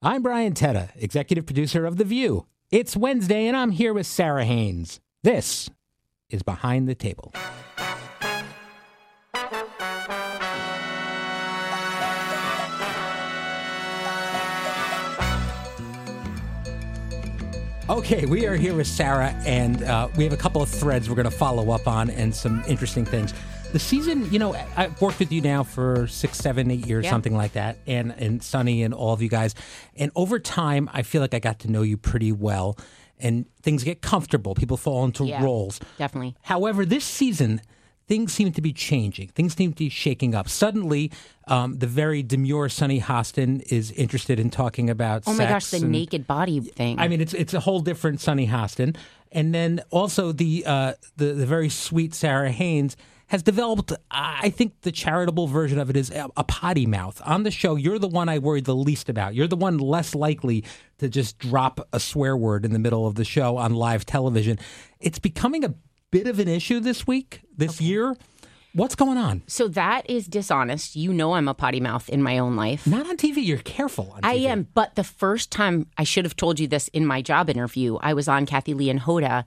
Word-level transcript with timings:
I'm 0.00 0.22
Brian 0.22 0.54
Teta, 0.54 0.90
executive 0.94 1.44
producer 1.44 1.84
of 1.84 1.96
The 1.96 2.04
View. 2.04 2.46
It's 2.70 2.96
Wednesday, 2.96 3.48
and 3.48 3.56
I'm 3.56 3.72
here 3.72 3.92
with 3.92 4.06
Sara 4.06 4.44
Haines. 4.44 5.00
This 5.24 5.70
is 6.30 6.44
Behind 6.44 6.88
the 6.88 6.94
Table. 6.94 7.32
Okay, 17.90 18.24
we 18.26 18.46
are 18.46 18.54
here 18.54 18.74
with 18.74 18.86
Sarah, 18.86 19.30
and 19.44 19.82
uh, 19.82 20.08
we 20.16 20.22
have 20.22 20.32
a 20.32 20.36
couple 20.36 20.62
of 20.62 20.68
threads 20.68 21.08
we're 21.08 21.16
going 21.16 21.24
to 21.24 21.36
follow 21.36 21.72
up 21.72 21.88
on 21.88 22.08
and 22.10 22.32
some 22.32 22.62
interesting 22.68 23.04
things. 23.04 23.34
The 23.72 23.78
season, 23.78 24.32
you 24.32 24.38
know, 24.38 24.54
I've 24.76 24.98
worked 25.00 25.18
with 25.18 25.30
you 25.30 25.42
now 25.42 25.62
for 25.62 26.06
six, 26.06 26.38
seven, 26.38 26.70
eight 26.70 26.86
years, 26.86 27.04
Yeah. 27.04 27.10
something 27.10 27.36
like 27.36 27.52
that, 27.52 27.76
and 27.86 28.12
and 28.12 28.42
Sunny 28.42 28.82
and 28.82 28.94
all 28.94 29.12
of 29.12 29.20
you 29.20 29.28
guys. 29.28 29.54
And 29.94 30.10
over 30.16 30.38
time, 30.38 30.88
I 30.94 31.02
feel 31.02 31.20
like 31.20 31.34
I 31.34 31.38
got 31.38 31.58
to 31.60 31.70
know 31.70 31.82
you 31.82 31.98
pretty 31.98 32.32
well, 32.32 32.78
and 33.18 33.44
things 33.62 33.84
get 33.84 34.00
comfortable. 34.00 34.54
People 34.54 34.78
fall 34.78 35.04
into 35.04 35.26
Yeah. 35.26 35.42
roles. 35.44 35.80
Definitely. 35.98 36.34
However, 36.42 36.86
this 36.86 37.04
season, 37.04 37.60
things 38.08 38.32
seem 38.32 38.50
to 38.52 38.62
be 38.62 38.72
changing. 38.72 39.28
Things 39.28 39.54
seem 39.54 39.72
to 39.72 39.78
be 39.78 39.90
shaking 39.90 40.34
up. 40.34 40.48
Suddenly, 40.48 41.12
um, 41.46 41.78
the 41.78 41.86
very 41.86 42.22
demure 42.22 42.68
Sunny 42.68 43.00
Hostin 43.00 43.60
is 43.70 43.92
interested 43.92 44.40
in 44.40 44.50
talking 44.50 44.90
about. 44.90 45.22
Oh 45.26 45.34
my 45.34 45.44
gosh, 45.44 45.70
the 45.70 45.76
and- 45.76 45.92
naked 45.92 46.26
body 46.26 46.60
thing. 46.60 46.98
I 46.98 47.06
mean, 47.06 47.20
it's 47.20 47.34
it's 47.34 47.54
a 47.54 47.60
whole 47.60 47.80
different 47.80 48.20
Sunny 48.20 48.48
Hostin, 48.48 48.96
and 49.30 49.54
then 49.54 49.82
also 49.90 50.32
the 50.32 50.64
uh, 50.66 50.94
the 51.16 51.26
the 51.26 51.46
very 51.46 51.68
sweet 51.68 52.14
Sara 52.14 52.50
Haines 52.50 52.96
has 53.28 53.42
developed. 53.42 53.92
I 54.10 54.48
think 54.48 54.80
the 54.80 54.90
charitable 54.90 55.48
version 55.48 55.78
of 55.78 55.90
it 55.90 55.96
is 55.98 56.10
a 56.10 56.44
potty 56.44 56.86
mouth. 56.86 57.20
On 57.26 57.42
the 57.42 57.50
show, 57.50 57.76
you're 57.76 57.98
the 57.98 58.08
one 58.08 58.30
I 58.30 58.38
worry 58.38 58.62
the 58.62 58.74
least 58.74 59.10
about. 59.10 59.34
You're 59.34 59.46
the 59.46 59.54
one 59.54 59.76
less 59.76 60.14
likely 60.14 60.64
to 60.96 61.10
just 61.10 61.38
drop 61.38 61.86
a 61.92 62.00
swear 62.00 62.38
word 62.38 62.64
in 62.64 62.72
the 62.72 62.78
middle 62.78 63.06
of 63.06 63.16
the 63.16 63.26
show 63.26 63.58
on 63.58 63.74
live 63.74 64.06
television. 64.06 64.58
It's 64.98 65.18
becoming 65.18 65.62
a 65.62 65.74
bit 66.10 66.26
of 66.26 66.38
an 66.38 66.48
issue 66.48 66.80
this 66.80 67.06
week, 67.06 67.40
this 67.56 67.80
year. 67.80 68.16
What's 68.74 68.94
going 68.94 69.16
on? 69.18 69.42
so 69.46 69.66
that 69.68 70.08
is 70.08 70.26
dishonest. 70.26 70.94
You 70.94 71.12
know 71.12 71.32
I'm 71.34 71.48
a 71.48 71.54
potty 71.54 71.80
mouth 71.80 72.08
in 72.08 72.22
my 72.22 72.38
own 72.38 72.54
life. 72.54 72.86
Not 72.86 73.08
on 73.08 73.16
TV. 73.16 73.38
You're 73.44 73.58
careful. 73.58 74.12
On 74.12 74.20
I 74.22 74.34
am, 74.34 74.68
but 74.74 74.94
the 74.94 75.02
first 75.04 75.50
time 75.50 75.86
I 75.96 76.04
should 76.04 76.24
have 76.24 76.36
told 76.36 76.60
you 76.60 76.68
this 76.68 76.88
in 76.88 77.04
my 77.06 77.22
job 77.22 77.48
interview, 77.50 77.96
I 78.00 78.12
was 78.14 78.28
on 78.28 78.46
Kathie 78.46 78.74
Lee 78.74 78.90
and 78.90 79.00
Hoda. 79.00 79.44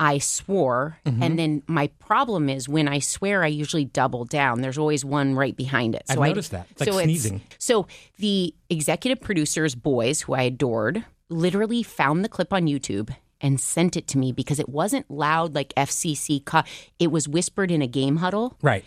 I 0.00 0.18
swore, 0.18 0.98
Mm-hmm. 1.06 1.22
and 1.24 1.38
then 1.38 1.62
my 1.66 1.88
problem 1.98 2.48
is 2.48 2.68
when 2.68 2.86
I 2.88 2.98
swear, 3.00 3.42
I 3.42 3.48
usually 3.48 3.84
double 3.84 4.24
down. 4.24 4.60
There's 4.60 4.78
always 4.78 5.04
one 5.04 5.34
right 5.34 5.56
behind 5.56 5.94
it. 5.94 6.02
I've 6.08 6.18
I- 6.20 6.28
noticed 6.28 6.50
that. 6.52 6.66
It's 6.78 6.86
like 6.94 7.04
sneezing. 7.04 7.40
so 7.58 7.86
the 8.18 8.54
executive 8.70 9.20
producers, 9.20 9.74
boys 9.74 10.20
who 10.22 10.34
I 10.34 10.42
adored, 10.42 11.04
literally 11.30 11.82
found 11.82 12.24
the 12.24 12.28
clip 12.28 12.52
on 12.52 12.66
YouTube 12.66 13.14
and 13.40 13.60
sent 13.60 13.96
it 13.96 14.06
to 14.08 14.18
me 14.18 14.32
because 14.32 14.58
it 14.58 14.68
wasn't 14.68 15.10
loud 15.10 15.54
like 15.54 15.72
FCC. 15.76 16.44
Co- 16.44 16.62
it 16.98 17.10
was 17.10 17.28
whispered 17.28 17.70
in 17.70 17.82
a 17.82 17.86
game 17.86 18.16
huddle. 18.16 18.56
right. 18.62 18.84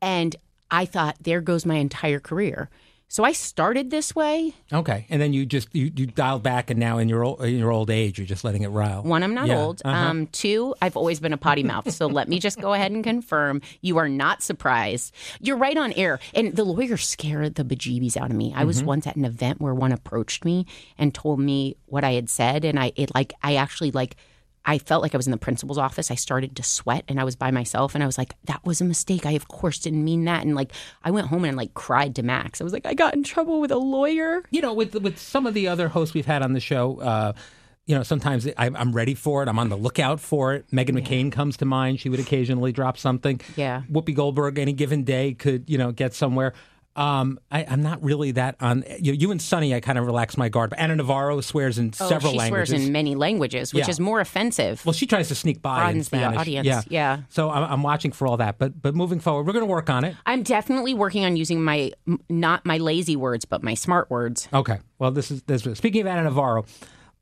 And 0.00 0.36
I 0.70 0.84
thought, 0.84 1.16
there 1.20 1.40
goes 1.40 1.64
my 1.66 1.76
entire 1.76 2.20
career. 2.20 2.68
So 3.10 3.24
I 3.24 3.32
started 3.32 3.90
this 3.90 4.14
way. 4.14 4.52
Okay, 4.70 5.06
and 5.08 5.20
then 5.20 5.32
you 5.32 5.46
just 5.46 5.74
you, 5.74 5.90
you 5.96 6.04
dialed 6.06 6.42
back, 6.42 6.68
and 6.68 6.78
now 6.78 6.98
in 6.98 7.08
your 7.08 7.24
old, 7.24 7.42
in 7.42 7.56
your 7.56 7.70
old 7.72 7.88
age, 7.88 8.18
you're 8.18 8.26
just 8.26 8.44
letting 8.44 8.62
it 8.62 8.68
rile. 8.68 9.02
One, 9.02 9.22
I'm 9.22 9.32
not 9.34 9.46
Yeah, 9.46 9.62
old. 9.64 9.80
uh-huh. 9.82 9.96
Um, 10.08 10.26
two, 10.26 10.74
I've 10.82 10.94
always 10.94 11.18
been 11.18 11.32
a 11.32 11.38
potty 11.38 11.62
mouth. 11.62 11.90
So 11.90 12.06
let 12.06 12.28
me 12.28 12.38
just 12.38 12.60
go 12.60 12.74
ahead 12.74 12.92
and 12.92 13.02
confirm 13.02 13.62
you 13.80 13.96
are 13.96 14.10
not 14.10 14.42
surprised. 14.42 15.14
You're 15.40 15.56
right 15.56 15.76
on 15.78 15.92
air. 15.94 16.20
And 16.34 16.54
the 16.54 16.64
lawyer 16.64 16.98
scared 16.98 17.54
the 17.54 17.64
bejeebies 17.64 18.16
out 18.18 18.30
of 18.30 18.36
me. 18.36 18.52
I 18.54 18.64
was 18.64 18.78
Mm-hmm. 18.78 18.86
once 18.86 19.06
at 19.06 19.16
an 19.16 19.24
event 19.24 19.60
where 19.60 19.74
one 19.74 19.90
approached 19.92 20.44
me 20.44 20.66
and 20.98 21.14
told 21.14 21.40
me 21.40 21.76
what 21.86 22.04
I 22.04 22.12
had 22.12 22.28
said. 22.28 22.64
And 22.64 22.78
I, 22.78 22.92
it 22.94 23.14
like, 23.14 23.32
I 23.42 23.56
actually 23.56 23.90
like, 23.90 24.16
I 24.68 24.76
felt 24.76 25.00
like 25.02 25.14
I 25.14 25.16
was 25.16 25.26
in 25.26 25.30
the 25.30 25.38
principal's 25.38 25.78
office. 25.78 26.10
I 26.10 26.14
started 26.14 26.54
to 26.56 26.62
sweat 26.62 27.02
and 27.08 27.18
I 27.18 27.24
was 27.24 27.36
by 27.36 27.50
myself 27.50 27.94
and 27.94 28.04
I 28.04 28.06
was 28.06 28.18
like, 28.18 28.34
that 28.44 28.62
was 28.66 28.82
a 28.82 28.84
mistake. 28.84 29.24
I, 29.24 29.30
of 29.30 29.48
course, 29.48 29.78
didn't 29.78 30.04
mean 30.04 30.26
that. 30.26 30.44
And 30.44 30.54
like, 30.54 30.72
I 31.02 31.10
went 31.10 31.28
home 31.28 31.46
and 31.46 31.56
like 31.56 31.72
cried 31.72 32.14
to 32.16 32.22
Max. 32.22 32.60
I 32.60 32.64
was 32.64 32.74
like, 32.74 32.84
I 32.84 32.92
got 32.92 33.14
in 33.14 33.22
trouble 33.22 33.62
with 33.62 33.70
a 33.70 33.78
lawyer. 33.78 34.42
you 34.50 34.60
know, 34.60 34.74
with 34.74 34.94
with 34.94 35.18
some 35.18 35.46
of 35.46 35.54
the 35.54 35.68
other 35.68 35.88
hosts 35.88 36.12
we've 36.12 36.26
had 36.26 36.42
on 36.42 36.52
the 36.52 36.60
show, 36.60 37.00
uh, 37.00 37.32
you 37.86 37.94
know, 37.94 38.02
sometimes 38.02 38.46
I, 38.46 38.66
I'm 38.66 38.92
ready 38.92 39.14
for 39.14 39.42
it. 39.42 39.48
I'm 39.48 39.58
on 39.58 39.70
the 39.70 39.76
lookout 39.76 40.20
for 40.20 40.52
it. 40.52 40.70
Meghan 40.70 40.90
McCain 40.90 41.32
comes 41.32 41.56
to 41.56 41.64
mind. 41.64 42.00
She 42.00 42.10
would 42.10 42.20
occasionally 42.20 42.70
drop 42.70 42.98
something. 42.98 43.40
Yeah. 43.56 43.84
Whoopi 43.90 44.14
Goldberg, 44.14 44.58
any 44.58 44.74
given 44.74 45.02
day, 45.02 45.32
could 45.32 45.64
you 45.70 45.78
know 45.78 45.92
get 45.92 46.12
somewhere. 46.12 46.52
Um, 46.98 47.38
I, 47.50 47.64
I'm 47.64 47.82
not 47.82 48.02
really 48.02 48.32
that 48.32 48.56
on 48.60 48.84
you. 48.98 49.12
You 49.12 49.30
and 49.30 49.40
Sunny, 49.40 49.74
I 49.74 49.80
kind 49.80 49.98
of 49.98 50.04
relax 50.06 50.36
my 50.36 50.48
guard. 50.48 50.70
But 50.70 50.80
Ana 50.80 50.96
Navarro 50.96 51.40
swears 51.40 51.78
in 51.78 51.92
Oh, 52.00 52.08
several 52.08 52.32
she 52.32 52.38
languages. 52.38 52.68
swears 52.70 52.86
in 52.86 52.92
many 52.92 53.14
languages, 53.14 53.72
which 53.72 53.84
Yeah. 53.86 53.90
is 53.90 54.00
more 54.00 54.20
offensive. 54.20 54.84
well, 54.84 54.92
she 54.92 55.06
tries 55.06 55.28
to 55.28 55.34
sneak 55.36 55.62
by 55.62 55.90
in 55.90 55.98
Broadens 56.00 56.08
the 56.10 56.24
audience, 56.24 56.66
Yeah, 56.66 56.82
yeah. 56.88 57.20
So 57.28 57.50
I'm, 57.50 57.72
I'm 57.72 57.82
watching 57.82 58.10
for 58.12 58.26
all 58.26 58.36
that. 58.38 58.58
But 58.58 58.82
but 58.82 58.94
moving 58.96 59.20
forward, 59.20 59.46
we're 59.46 59.52
going 59.52 59.64
to 59.64 59.70
work 59.70 59.88
on 59.88 60.02
it. 60.04 60.16
I'm 60.26 60.42
definitely 60.42 60.92
working 60.94 61.24
on 61.24 61.36
using 61.36 61.62
my 61.62 61.92
not 62.28 62.66
my 62.66 62.78
lazy 62.78 63.14
words, 63.16 63.44
but 63.44 63.62
my 63.62 63.74
smart 63.74 64.10
words. 64.10 64.48
Okay. 64.52 64.78
Well, 64.98 65.12
this 65.12 65.30
is 65.30 65.42
this. 65.44 65.62
Speaking 65.78 66.00
of 66.00 66.06
Ana 66.08 66.24
Navarro, 66.24 66.64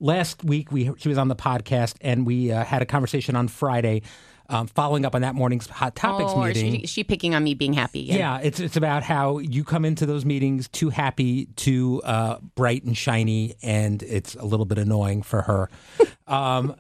last 0.01 0.45
week 0.45 0.73
we 0.73 0.91
she 0.97 1.09
was 1.09 1.19
on 1.19 1.29
the 1.29 1.37
podcast 1.37 1.97
and 2.01 2.27
we 2.27 2.51
uh, 2.53 2.65
had 2.65 2.83
a 2.83 2.87
conversation 2.87 3.37
on 3.37 3.49
Friday, 3.49 4.03
um, 4.49 4.67
following 4.67 5.05
up 5.05 5.15
on 5.15 5.23
that 5.23 5.35
morning's 5.35 5.67
hot 5.67 5.95
topics 5.95 6.33
oh, 6.35 6.45
meeting. 6.45 6.73
she, 6.75 6.79
is 6.79 6.91
she 6.91 7.05
picking 7.05 7.35
on 7.35 7.45
me 7.45 7.55
being 7.55 7.73
happy? 7.73 8.01
yeah, 8.01 8.39
it's 8.43 8.61
it's 8.61 8.77
about 8.77 9.03
how 9.03 9.39
you 9.39 9.65
come 9.65 9.85
into 9.85 10.07
those 10.07 10.25
meetings 10.25 10.69
too 10.69 10.91
happy, 10.91 11.47
too 11.57 12.03
uh, 12.05 12.39
bright 12.55 12.85
and 12.85 12.97
shiny, 12.97 13.55
and 13.63 14.03
it's 14.03 14.35
a 14.37 14.45
little 14.45 14.67
bit 14.67 14.79
annoying 14.79 15.23
for 15.23 15.43
her. 15.43 15.71
um, 16.27 16.75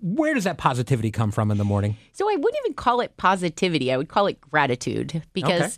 where 0.00 0.34
does 0.34 0.44
that 0.44 0.58
positivity 0.58 1.10
come 1.10 1.30
from 1.32 1.50
in 1.50 1.58
the 1.58 1.64
morning? 1.64 1.96
So 2.12 2.30
I 2.30 2.36
wouldn't 2.36 2.56
even 2.64 2.74
call 2.74 3.00
it 3.00 3.16
positivity. 3.16 3.92
I 3.92 3.96
would 3.96 4.08
call 4.08 4.26
it 4.26 4.40
gratitude 4.40 5.22
because 5.32 5.62
Okay. 5.62 5.76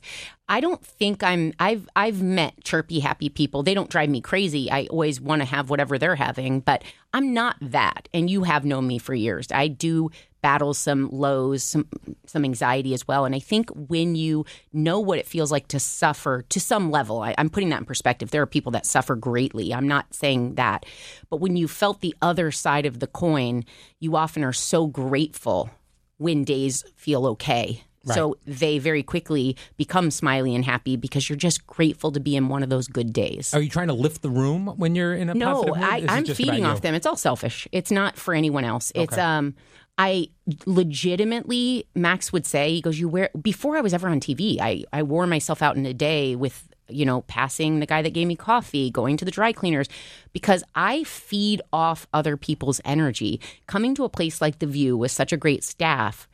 I 0.49 0.61
don't 0.61 0.85
think 0.85 1.23
I'm 1.23 1.53
I've 1.61 1.89
I've 1.95 2.21
met 2.21 2.63
chirpy 2.65 3.01
happy 3.01 3.29
people. 3.29 3.63
They 3.63 3.75
don't 3.75 3.91
drive 3.91 4.09
me 4.09 4.21
crazy. 4.21 4.71
I 4.71 4.87
always 4.87 5.21
want 5.21 5.43
to 5.43 5.47
have 5.47 5.71
whatever 5.71 5.99
they're 5.99 6.17
having, 6.17 6.61
but 6.61 6.83
I'm 7.15 7.33
not 7.33 7.57
that. 7.61 8.09
And 8.13 8.29
you 8.29 8.43
have 8.45 8.65
known 8.65 8.87
me 8.87 8.99
for 8.99 9.15
years. 9.15 9.49
I 9.53 9.69
do 9.69 10.11
battle 10.41 10.75
some 10.75 11.09
lows, 11.11 11.63
some 11.63 11.89
some 12.27 12.45
anxiety 12.45 12.95
as 12.95 13.07
well. 13.07 13.25
And 13.25 13.35
I 13.35 13.39
think 13.39 13.71
when 13.71 14.15
you 14.15 14.45
know 14.73 15.01
what 15.01 15.19
it 15.19 15.27
feels 15.27 15.51
like 15.51 15.69
to 15.69 15.81
suffer 15.81 16.43
to 16.49 16.61
some 16.61 16.91
level, 16.91 17.21
I, 17.21 17.35
I'm 17.39 17.51
putting 17.51 17.71
that 17.71 17.81
in 17.81 17.85
perspective. 17.85 18.31
There 18.31 18.43
are 18.43 18.47
people 18.47 18.73
that 18.73 18.87
suffer 18.87 19.17
greatly. 19.17 19.75
I'm 19.75 19.89
not 19.89 20.15
saying 20.15 20.55
that. 20.57 20.87
But 21.31 21.41
when 21.41 21.57
you 21.57 21.69
felt 21.69 22.01
the 22.01 22.15
other 22.23 22.51
side 22.51 22.87
of 22.87 23.01
the 23.01 23.07
coin, 23.07 23.65
you 24.01 24.17
often 24.17 24.45
are 24.45 24.53
so 24.53 24.87
grateful 24.87 25.71
when 26.19 26.45
days 26.45 26.85
feel 26.97 27.27
okay. 27.27 27.85
So 28.15 28.37
they 28.47 28.79
very 28.79 29.03
quickly 29.03 29.57
become 29.77 30.11
smiley 30.11 30.55
and 30.55 30.65
happy 30.65 30.97
because 30.97 31.29
you're 31.29 31.37
just 31.37 31.67
grateful 31.67 32.13
to 32.13 32.21
be 32.21 32.37
in 32.37 32.49
one 32.49 32.63
of 32.63 32.69
those 32.71 32.89
good 32.89 33.13
days. 33.13 33.55
Are 33.55 33.61
you 33.61 33.71
trying 33.71 33.89
to 33.89 33.95
lift 33.95 34.23
the 34.23 34.31
room 34.31 34.67
when 34.77 34.95
you're 34.95 35.15
in 35.15 35.29
a 35.29 35.35
No, 35.35 35.65
positive 35.65 35.77
mood? 35.77 36.11
I, 36.11 36.17
am 36.17 36.25
feeding 36.25 36.65
off 36.65 36.81
them. 36.81 36.95
It's 36.95 37.07
all 37.07 37.17
selfish. 37.17 37.69
It's 37.73 37.91
not 37.91 38.17
for 38.17 38.35
anyone 38.35 38.65
else. 38.65 38.93
It's 38.95 39.17
um 39.19 39.55
I 40.01 40.29
legitimately 40.65 41.87
Max 41.95 42.33
would 42.33 42.47
say, 42.47 42.71
he 42.71 42.81
goes, 42.81 43.01
You 43.01 43.09
wear 43.09 43.31
before 43.41 43.77
I 43.77 43.81
was 43.81 43.93
ever 43.93 44.09
on 44.09 44.21
TV, 44.21 44.59
I, 44.61 44.85
I 44.93 45.03
wore 45.03 45.27
myself 45.27 45.61
out 45.61 45.77
in 45.77 45.85
a 45.87 45.95
day 45.95 46.37
with 46.37 46.69
you 46.91 47.05
know, 47.05 47.23
passing 47.23 47.81
the 47.81 47.87
guy 47.87 48.03
that 48.03 48.15
gave 48.15 48.27
me 48.27 48.37
coffee, 48.37 48.91
going 48.91 49.17
to 49.19 49.25
the 49.25 49.31
dry 49.31 49.53
cleaners, 49.53 49.89
because 50.33 50.65
I 50.75 51.05
feed 51.05 51.61
off 51.73 52.07
other 52.13 52.37
people's 52.37 52.81
energy. 52.85 53.41
Coming 53.67 53.95
to 53.97 54.05
a 54.05 54.09
place 54.09 54.41
like 54.41 54.59
The 54.59 54.67
View 54.67 54.97
with 54.97 55.11
such 55.11 55.33
a 55.33 55.37
great 55.37 55.65
staff, 55.65 56.28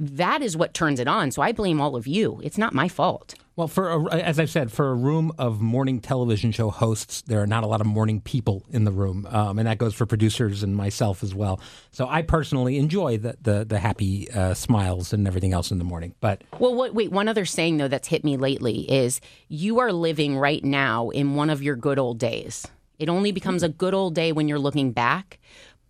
that 0.00 0.40
is 0.40 0.56
what 0.56 0.72
turns 0.72 0.98
it 0.98 1.06
on. 1.06 1.30
So 1.30 1.42
I 1.42 1.52
blame 1.52 1.80
all 1.80 1.94
of 1.94 2.06
you. 2.06 2.40
It's 2.42 2.58
not 2.58 2.72
my 2.72 2.88
fault. 2.88 3.34
Well, 3.54 3.68
for 3.68 3.90
a, 3.90 4.14
as 4.14 4.40
I've 4.40 4.48
said, 4.48 4.72
for 4.72 4.88
a 4.88 4.94
room 4.94 5.32
of 5.36 5.60
morning 5.60 6.00
television 6.00 6.50
show 6.50 6.70
hosts, 6.70 7.20
there 7.22 7.42
are 7.42 7.46
not 7.46 7.62
a 7.62 7.66
lot 7.66 7.82
of 7.82 7.86
morning 7.86 8.22
people 8.22 8.64
in 8.70 8.84
the 8.84 8.90
room, 8.90 9.26
um, 9.28 9.58
and 9.58 9.68
that 9.68 9.76
goes 9.76 9.92
for 9.92 10.06
producers 10.06 10.62
and 10.62 10.74
myself 10.74 11.22
as 11.22 11.34
well. 11.34 11.60
So 11.90 12.08
I 12.08 12.22
personally 12.22 12.78
enjoy 12.78 13.18
the 13.18 13.36
the, 13.42 13.66
the 13.66 13.78
happy 13.78 14.30
uh, 14.30 14.54
smiles 14.54 15.12
and 15.12 15.26
everything 15.26 15.52
else 15.52 15.70
in 15.70 15.76
the 15.76 15.84
morning. 15.84 16.14
But 16.20 16.42
Well, 16.58 16.74
what, 16.74 16.94
wait, 16.94 17.12
one 17.12 17.28
other 17.28 17.44
saying 17.44 17.76
though 17.76 17.88
that's 17.88 18.08
hit 18.08 18.24
me 18.24 18.38
lately 18.38 18.90
is 18.90 19.20
you 19.48 19.80
are 19.80 19.92
living 19.92 20.38
right 20.38 20.64
now 20.64 21.10
in 21.10 21.34
one 21.34 21.50
of 21.50 21.62
your 21.62 21.76
good 21.76 21.98
old 21.98 22.18
days. 22.18 22.66
It 22.98 23.08
only 23.08 23.32
becomes 23.32 23.62
a 23.62 23.68
good 23.68 23.94
old 23.94 24.14
day 24.14 24.30
when 24.32 24.46
you're 24.46 24.58
looking 24.58 24.92
back. 24.92 25.38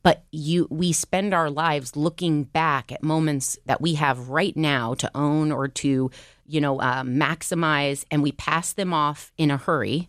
But 0.03 0.25
you, 0.33 0.67
we 0.71 0.93
spend 0.93 1.35
our 1.35 1.51
lives 1.51 1.95
looking 1.97 2.45
back 2.45 2.91
at 2.91 3.03
moments 3.03 3.59
that 3.67 3.81
we 3.83 3.95
have 3.95 4.29
right 4.31 4.57
now 4.57 4.95
to 4.95 5.11
own 5.15 5.53
or 5.53 5.69
to, 5.69 6.11
you 6.47 6.61
know, 6.61 6.81
uh, 6.81 7.03
maximize, 7.03 8.05
and 8.11 8.23
we 8.23 8.33
pass 8.33 8.73
them 8.73 8.95
off 8.95 9.31
in 9.37 9.51
a 9.51 9.57
hurry 9.59 10.09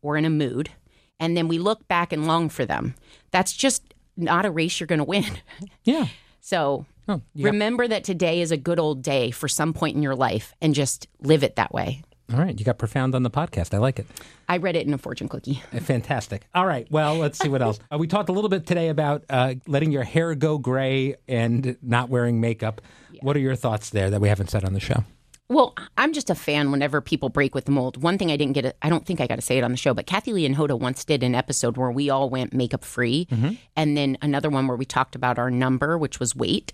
or 0.00 0.16
in 0.16 0.24
a 0.24 0.30
mood, 0.30 0.70
and 1.18 1.36
then 1.36 1.48
we 1.48 1.58
look 1.58 1.86
back 1.88 2.12
and 2.12 2.26
long 2.26 2.48
for 2.48 2.64
them. 2.64 2.94
That's 3.32 3.52
just 3.52 3.94
not 4.16 4.44
a 4.46 4.50
race 4.50 4.78
you're 4.78 4.86
going 4.86 4.98
to 4.98 5.04
win. 5.04 5.24
Yeah. 5.84 6.06
So 6.40 6.86
Oh, 7.08 7.16
got- 7.16 7.24
remember 7.34 7.88
that 7.88 8.04
today 8.04 8.40
is 8.42 8.52
a 8.52 8.56
good 8.56 8.78
old 8.78 9.02
day 9.02 9.32
for 9.32 9.48
some 9.48 9.72
point 9.72 9.96
in 9.96 10.02
your 10.02 10.14
life, 10.14 10.54
and 10.60 10.72
just 10.74 11.08
live 11.20 11.42
it 11.42 11.56
that 11.56 11.72
way. 11.74 12.02
All 12.32 12.38
right. 12.38 12.58
You 12.58 12.64
got 12.64 12.78
profound 12.78 13.14
on 13.14 13.22
the 13.22 13.30
podcast. 13.30 13.74
I 13.74 13.78
like 13.78 13.98
it. 13.98 14.06
I 14.48 14.56
read 14.58 14.76
it 14.76 14.86
in 14.86 14.94
a 14.94 14.98
fortune 14.98 15.28
cookie. 15.28 15.54
Fantastic. 15.80 16.46
All 16.54 16.66
right. 16.66 16.86
Well, 16.90 17.16
let's 17.16 17.38
see 17.38 17.48
what 17.48 17.62
else. 17.62 17.78
Uh, 17.92 17.98
we 17.98 18.06
talked 18.06 18.28
a 18.28 18.32
little 18.32 18.50
bit 18.50 18.66
today 18.66 18.88
about 18.88 19.24
uh, 19.30 19.54
letting 19.66 19.92
your 19.92 20.04
hair 20.04 20.34
go 20.34 20.58
gray 20.58 21.16
and 21.28 21.76
not 21.82 22.08
wearing 22.08 22.40
makeup. 22.40 22.80
What 23.20 23.36
are 23.36 23.40
your 23.40 23.56
thoughts 23.56 23.90
there 23.90 24.10
that 24.10 24.20
we 24.20 24.28
haven't 24.28 24.50
said 24.50 24.64
on 24.64 24.72
the 24.72 24.80
show? 24.80 25.04
Well, 25.48 25.74
I'm 25.98 26.14
just 26.14 26.30
a 26.30 26.34
fan 26.34 26.70
whenever 26.70 27.02
people 27.02 27.28
break 27.28 27.54
with 27.54 27.66
the 27.66 27.72
mold. 27.72 28.02
One 28.02 28.16
thing 28.16 28.30
I 28.32 28.38
didn't 28.38 28.54
get, 28.54 28.74
I 28.80 28.88
don't 28.88 29.04
think 29.04 29.20
I 29.20 29.26
got 29.26 29.36
to 29.36 29.42
say 29.42 29.58
it 29.58 29.64
on 29.64 29.70
the 29.70 29.76
show, 29.76 29.92
but 29.92 30.06
Kathie 30.06 30.32
Lee 30.32 30.46
and 30.46 30.56
Hoda 30.56 30.78
once 30.78 31.04
did 31.04 31.22
an 31.22 31.34
episode 31.34 31.76
where 31.76 31.90
we 31.90 32.08
all 32.08 32.30
went 32.30 32.54
makeup 32.54 32.84
free. 32.84 33.28
And 33.76 33.96
then 33.96 34.16
another 34.22 34.48
one 34.48 34.66
where 34.66 34.78
we 34.78 34.86
talked 34.86 35.14
about 35.14 35.38
our 35.38 35.50
number, 35.50 35.98
which 35.98 36.18
was 36.18 36.34
weight, 36.34 36.72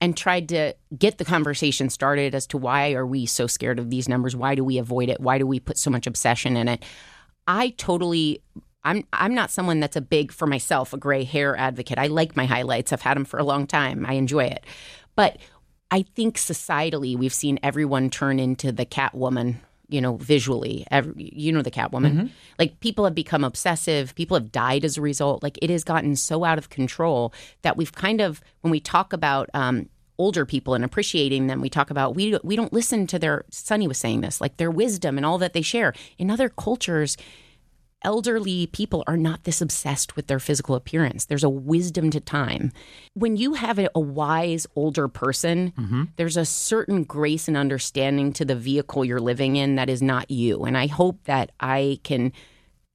and 0.00 0.16
tried 0.16 0.48
to 0.50 0.74
get 0.96 1.18
the 1.18 1.24
conversation 1.24 1.90
started 1.90 2.34
as 2.34 2.46
to 2.48 2.58
why 2.58 2.92
are 2.92 3.06
we 3.06 3.26
so 3.26 3.46
scared 3.46 3.78
of 3.78 3.90
these 3.90 4.08
numbers? 4.08 4.34
Why 4.34 4.54
do 4.54 4.64
we 4.64 4.78
avoid 4.78 5.08
it? 5.08 5.20
Why 5.20 5.38
do 5.38 5.46
we 5.46 5.60
put 5.60 5.78
so 5.78 5.90
much 5.90 6.06
obsession 6.06 6.56
in 6.56 6.68
it? 6.68 6.84
I 7.46 7.70
totally. 7.70 8.42
I'm 8.84 9.04
I'm 9.12 9.34
not 9.34 9.50
someone 9.50 9.78
that's 9.78 9.96
a 9.96 10.00
big 10.00 10.32
for 10.32 10.46
myself 10.46 10.92
a 10.92 10.96
gray 10.96 11.24
hair 11.24 11.56
advocate. 11.56 11.98
I 11.98 12.08
like 12.08 12.36
my 12.36 12.46
highlights. 12.46 12.92
I've 12.92 13.02
had 13.02 13.16
them 13.16 13.24
for 13.24 13.38
a 13.38 13.44
long 13.44 13.66
time. 13.66 14.04
I 14.06 14.14
enjoy 14.14 14.44
it. 14.44 14.64
But 15.14 15.38
I 15.90 16.02
think 16.02 16.36
societally 16.36 17.16
we've 17.16 17.34
seen 17.34 17.58
everyone 17.62 18.10
turn 18.10 18.40
into 18.40 18.72
the 18.72 18.86
Catwoman, 18.86 19.56
you 19.92 20.00
know, 20.00 20.16
visually. 20.16 20.86
Every, 20.90 21.30
you 21.34 21.52
know 21.52 21.62
the 21.62 21.70
Catwoman. 21.70 22.30
Like 22.58 22.80
people 22.80 23.04
have 23.04 23.14
become 23.14 23.44
obsessive, 23.44 24.14
people 24.14 24.36
have 24.36 24.50
died 24.52 24.84
as 24.84 24.96
a 24.96 25.00
result. 25.00 25.42
Like 25.42 25.58
it 25.62 25.70
has 25.70 25.84
gotten 25.84 26.16
so 26.16 26.44
out 26.44 26.58
of 26.58 26.70
control 26.70 27.32
that 27.62 27.76
we've 27.76 27.92
kind 27.92 28.20
of 28.20 28.40
when 28.62 28.70
we 28.70 28.80
talk 28.80 29.12
about 29.12 29.50
um 29.54 29.88
older 30.18 30.44
people 30.46 30.74
and 30.74 30.84
appreciating 30.84 31.46
them 31.46 31.60
we 31.60 31.70
talk 31.70 31.90
about 31.90 32.14
we 32.14 32.38
we 32.44 32.54
don't 32.54 32.72
listen 32.72 33.06
to 33.06 33.18
their 33.18 33.44
Sunny 33.50 33.88
was 33.88 33.98
saying 33.98 34.20
this 34.20 34.40
like 34.40 34.56
their 34.56 34.70
wisdom 34.70 35.16
and 35.16 35.26
all 35.26 35.38
that 35.38 35.52
they 35.52 35.62
share 35.62 35.94
in 36.18 36.30
other 36.30 36.48
cultures 36.48 37.16
elderly 38.04 38.66
people 38.66 39.04
are 39.06 39.16
not 39.16 39.44
this 39.44 39.60
obsessed 39.60 40.16
with 40.16 40.26
their 40.26 40.40
physical 40.40 40.74
appearance. 40.74 41.26
There's 41.26 41.44
a 41.44 41.48
wisdom 41.48 42.10
to 42.10 42.20
time. 42.20 42.72
When 43.14 43.36
you 43.36 43.54
have 43.54 43.78
a, 43.78 43.88
a 43.94 44.00
wise 44.00 44.66
older 44.76 45.08
person, 45.08 45.72
mm-hmm. 45.72 46.04
there's 46.16 46.36
a 46.36 46.44
certain 46.44 47.04
grace 47.04 47.48
and 47.48 47.56
understanding 47.56 48.32
to 48.34 48.44
the 48.44 48.56
vehicle 48.56 49.04
you're 49.04 49.20
living 49.20 49.56
in 49.56 49.76
that 49.76 49.90
is 49.90 50.02
not 50.02 50.30
you. 50.30 50.64
And 50.64 50.76
I 50.76 50.86
hope 50.86 51.24
that 51.24 51.52
I 51.60 52.00
can 52.02 52.32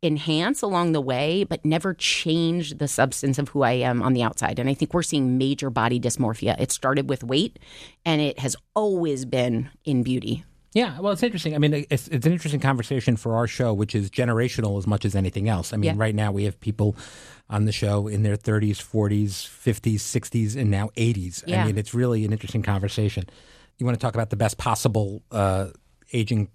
enhance 0.03 0.61
along 0.61 0.91
the 0.91 1.01
way, 1.01 1.43
but 1.43 1.65
never 1.65 1.93
change 1.93 2.77
the 2.77 2.87
substance 2.87 3.39
of 3.39 3.49
who 3.49 3.63
I 3.63 3.73
am 3.73 4.03
on 4.03 4.13
the 4.13 4.23
outside. 4.23 4.59
And 4.59 4.69
I 4.69 4.73
think 4.73 4.93
we're 4.93 5.01
seeing 5.03 5.37
major 5.37 5.69
body 5.69 5.99
dysmorphia. 5.99 6.59
It 6.59 6.71
started 6.71 7.09
with 7.09 7.23
weight 7.23 7.57
and 8.05 8.21
it 8.21 8.39
has 8.39 8.55
always 8.75 9.25
been 9.25 9.69
in 9.85 10.03
beauty. 10.03 10.43
Yeah, 10.77 10.99
well, 10.99 11.11
it's 11.11 11.23
interesting. 11.23 11.55
I 11.55 11.57
mean, 11.57 11.73
it's, 11.89 12.07
it's 12.09 12.25
an 12.27 12.31
interesting 12.31 12.59
conversation 12.59 13.17
for 13.17 13.35
our 13.35 13.47
show, 13.47 13.73
which 13.73 13.95
is 13.95 14.11
generational 14.11 14.77
as 14.77 14.85
much 14.85 15.05
as 15.05 15.15
anything 15.15 15.49
else. 15.49 15.73
I 15.73 15.77
mean, 15.77 15.95
Yeah. 15.95 16.03
right 16.05 16.13
now 16.13 16.31
we 16.31 16.43
have 16.43 16.59
people 16.59 16.95
on 17.49 17.65
the 17.65 17.71
show 17.71 18.07
in 18.07 18.21
their 18.21 18.37
30s, 18.37 18.77
40s, 18.77 19.31
50s, 19.47 20.01
60s, 20.01 20.55
and 20.55 20.69
now 20.69 20.89
80s. 20.95 21.43
I 21.51 21.65
mean, 21.65 21.77
it's 21.79 21.95
really 21.95 22.25
an 22.25 22.31
interesting 22.31 22.61
conversation. 22.61 23.23
You 23.79 23.85
want 23.87 23.97
to 23.97 24.01
talk 24.05 24.13
about 24.13 24.29
the 24.29 24.35
best 24.35 24.57
possible 24.59 25.23
uh, 25.31 25.69
aging 26.13 26.49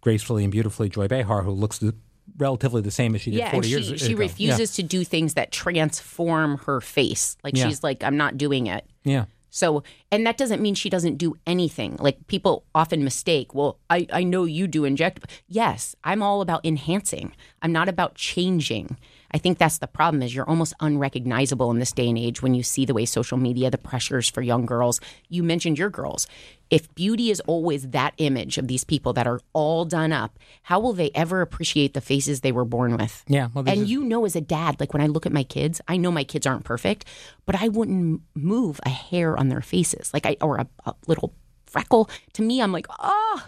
gracefully 0.00 0.42
and 0.44 0.50
beautifully, 0.52 0.88
Joy 0.88 1.06
Behar, 1.08 1.42
who 1.42 1.50
looks 1.50 1.76
the, 1.78 1.94
relatively 2.38 2.80
the 2.80 2.90
same 2.90 3.14
as 3.14 3.20
she 3.20 3.30
did 3.32 3.38
Yeah, 3.40 3.50
40 3.50 3.56
and 3.56 3.70
years 3.84 4.00
she, 4.00 4.06
she 4.06 4.12
ago. 4.12 4.20
refuses 4.20 4.72
to 4.74 4.82
do 4.84 5.04
things 5.04 5.34
that 5.34 5.52
transform 5.52 6.58
her 6.66 6.80
face. 6.80 7.36
Like 7.44 7.56
Yeah. 7.56 7.68
she's 7.68 7.82
like, 7.82 8.02
I'm 8.02 8.16
not 8.16 8.38
doing 8.38 8.68
it. 8.68 8.86
Yeah. 9.04 9.26
So, 9.56 9.82
and 10.12 10.26
that 10.26 10.36
doesn't 10.36 10.60
mean 10.60 10.74
she 10.74 10.90
doesn't 10.90 11.16
do 11.16 11.34
anything. 11.46 11.96
Like 11.98 12.26
people 12.26 12.64
often 12.74 13.02
mistake, 13.02 13.54
well, 13.54 13.78
I, 13.88 14.06
I 14.12 14.22
know 14.22 14.44
you 14.44 14.66
do 14.66 14.84
inject. 14.84 15.30
Yes, 15.48 15.96
I'm 16.04 16.22
all 16.22 16.42
about 16.42 16.60
enhancing. 16.62 17.32
I'm 17.62 17.72
not 17.72 17.88
about 17.88 18.16
changing. 18.16 18.98
I 19.36 19.38
think 19.38 19.58
that's 19.58 19.76
the 19.84 19.86
problem 19.86 20.22
is 20.22 20.34
you're 20.34 20.48
almost 20.48 20.72
unrecognizable 20.80 21.70
in 21.70 21.78
this 21.78 21.92
day 21.92 22.08
and 22.08 22.16
age 22.16 22.40
when 22.40 22.54
you 22.54 22.62
see 22.62 22.86
the 22.86 22.94
way 22.94 23.04
social 23.04 23.36
media, 23.36 23.70
the 23.70 23.76
pressures 23.76 24.30
for 24.30 24.40
young 24.40 24.64
girls. 24.64 24.98
You 25.28 25.42
mentioned 25.42 25.78
your 25.78 25.90
girls. 25.90 26.26
If 26.70 26.82
beauty 26.94 27.30
is 27.30 27.40
always 27.40 27.90
that 27.90 28.14
image 28.16 28.56
of 28.56 28.66
these 28.66 28.82
people 28.82 29.12
that 29.12 29.26
are 29.26 29.40
all 29.52 29.84
done 29.84 30.10
up, 30.10 30.38
how 30.62 30.80
will 30.80 30.94
they 30.94 31.10
ever 31.14 31.42
appreciate 31.42 31.92
the 31.92 32.00
faces 32.00 32.40
they 32.40 32.50
were 32.50 32.64
born 32.64 32.96
with? 32.96 33.24
Yeah, 33.28 33.48
well, 33.52 33.68
and 33.68 33.82
is- 33.82 33.90
you 33.90 34.02
know, 34.04 34.24
as 34.24 34.36
a 34.36 34.40
dad, 34.40 34.80
like 34.80 34.94
when 34.94 35.02
I 35.02 35.06
look 35.06 35.26
at 35.26 35.32
my 35.32 35.44
kids, 35.44 35.82
I 35.86 35.98
know 35.98 36.10
my 36.10 36.24
kids 36.24 36.46
aren't 36.46 36.64
perfect, 36.64 37.04
but 37.44 37.60
I 37.60 37.68
wouldn't 37.68 38.22
move 38.34 38.80
a 38.86 38.88
hair 38.88 39.36
on 39.38 39.50
their 39.50 39.60
faces, 39.60 40.14
like 40.14 40.24
I 40.24 40.38
or 40.40 40.56
a, 40.56 40.66
a 40.86 40.94
little 41.06 41.34
freckle. 41.66 42.08
To 42.32 42.42
me, 42.42 42.62
I'm 42.62 42.72
like, 42.72 42.86
oh, 42.98 43.46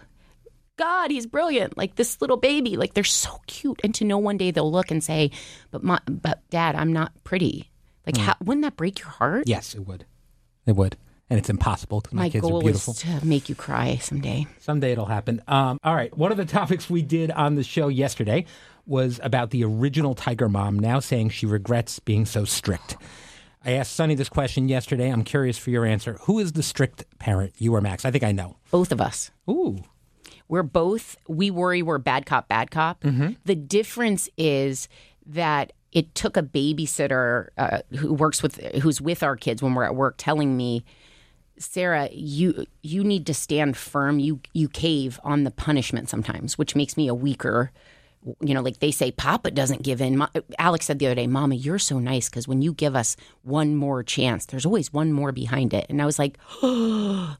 God, 0.78 1.10
he's 1.10 1.26
brilliant. 1.26 1.76
Like 1.76 1.96
this 1.96 2.20
little 2.22 2.38
baby, 2.38 2.76
like 2.78 2.94
they're 2.94 3.04
so 3.04 3.40
cute. 3.46 3.80
And 3.84 3.94
to 3.96 4.04
know 4.04 4.16
one 4.16 4.38
day 4.38 4.50
they'll 4.50 4.70
look 4.72 4.90
and 4.90 5.04
say, 5.04 5.30
but 5.70 5.82
my, 5.82 6.00
but 6.08 6.48
Dad, 6.48 6.74
I'm 6.74 6.92
not 6.92 7.12
pretty. 7.24 7.70
Like, 8.06 8.16
how, 8.16 8.34
wouldn't 8.42 8.62
that 8.64 8.76
break 8.76 9.00
your 9.00 9.08
heart? 9.08 9.44
Yes, 9.46 9.74
it 9.74 9.80
would. 9.86 10.06
It 10.64 10.76
would. 10.76 10.96
And 11.28 11.38
it's 11.38 11.50
impossible 11.50 12.00
because 12.00 12.14
my, 12.14 12.22
My 12.22 12.28
kids 12.30 12.46
are 12.46 12.50
goal 12.50 12.62
beautiful. 12.62 12.94
is 12.94 13.00
to 13.00 13.26
make 13.26 13.50
you 13.50 13.54
cry 13.54 13.96
someday. 14.00 14.46
Someday 14.60 14.92
it'll 14.92 15.04
happen. 15.04 15.42
Um, 15.46 15.78
all 15.84 15.94
right. 15.94 16.16
One 16.16 16.30
of 16.30 16.38
the 16.38 16.44
topics 16.58 16.88
we 16.88 17.02
did 17.02 17.30
on 17.30 17.54
the 17.54 17.62
show 17.62 17.88
yesterday 17.88 18.46
was 18.86 19.20
about 19.22 19.50
the 19.50 19.62
original 19.64 20.14
Tiger 20.14 20.48
Mom 20.48 20.78
now 20.78 21.00
saying 21.00 21.28
she 21.30 21.44
regrets 21.44 21.98
being 21.98 22.24
so 22.24 22.46
strict. 22.46 22.96
I 23.62 23.72
asked 23.72 23.92
Sunny 23.94 24.14
this 24.14 24.30
question 24.30 24.68
yesterday. 24.68 25.10
I'm 25.10 25.24
curious 25.24 25.58
for 25.58 25.68
your 25.68 25.84
answer. 25.84 26.14
Who 26.22 26.38
is 26.38 26.52
the 26.52 26.62
strict 26.62 27.04
parent, 27.18 27.52
you 27.58 27.74
or 27.74 27.82
Max? 27.82 28.06
I 28.06 28.10
think 28.10 28.24
I 28.24 28.32
know. 28.32 28.56
Both 28.70 28.92
of 28.92 29.00
us. 29.02 29.30
Ooh. 29.50 29.82
We're 30.48 30.62
both 30.62 31.16
we 31.28 31.50
worry 31.50 31.82
we're 31.82 31.98
bad 31.98 32.26
cop 32.26 32.48
bad 32.48 32.70
cop. 32.70 33.02
The 33.44 33.54
difference 33.54 34.28
is 34.36 34.88
that 35.26 35.72
it 35.92 36.14
took 36.14 36.36
a 36.36 36.42
babysitter 36.42 37.48
uh, 37.56 37.78
who 37.96 38.12
works 38.12 38.42
with 38.42 38.56
who's 38.82 39.00
with 39.00 39.22
our 39.22 39.36
kids 39.36 39.62
when 39.62 39.74
we're 39.74 39.84
at 39.84 39.94
work 39.94 40.14
telling 40.18 40.56
me 40.56 40.84
sara 41.58 42.08
you 42.12 42.64
you 42.82 43.02
need 43.02 43.26
to 43.26 43.34
stand 43.34 43.76
firm. 43.76 44.18
You 44.18 44.40
you 44.54 44.68
cave 44.68 45.18
on 45.24 45.44
the 45.44 45.50
punishment 45.50 46.08
sometimes 46.08 46.56
which 46.56 46.76
makes 46.76 46.96
me 46.96 47.08
a 47.08 47.14
weaker 47.14 47.72
you 48.40 48.52
know 48.52 48.60
like 48.60 48.78
they 48.80 48.90
say 48.90 49.10
papa 49.12 49.50
doesn't 49.50 49.82
give 49.82 50.00
in. 50.00 50.22
Alex 50.58 50.86
said 50.86 50.98
the 50.98 51.06
other 51.06 51.14
day 51.14 51.26
mama 51.26 51.54
you're 51.54 51.78
so 51.78 51.98
nice 51.98 52.28
because 52.28 52.46
when 52.48 52.60
you 52.62 52.72
give 52.74 52.94
us 52.96 53.16
one 53.42 53.74
more 53.76 54.02
chance 54.02 54.46
there's 54.46 54.66
always 54.66 54.92
one 54.92 55.12
more 55.12 55.32
behind 55.32 55.72
it. 55.72 55.86
And 55.88 56.02
i 56.02 56.06
was 56.06 56.18
like 56.18 56.36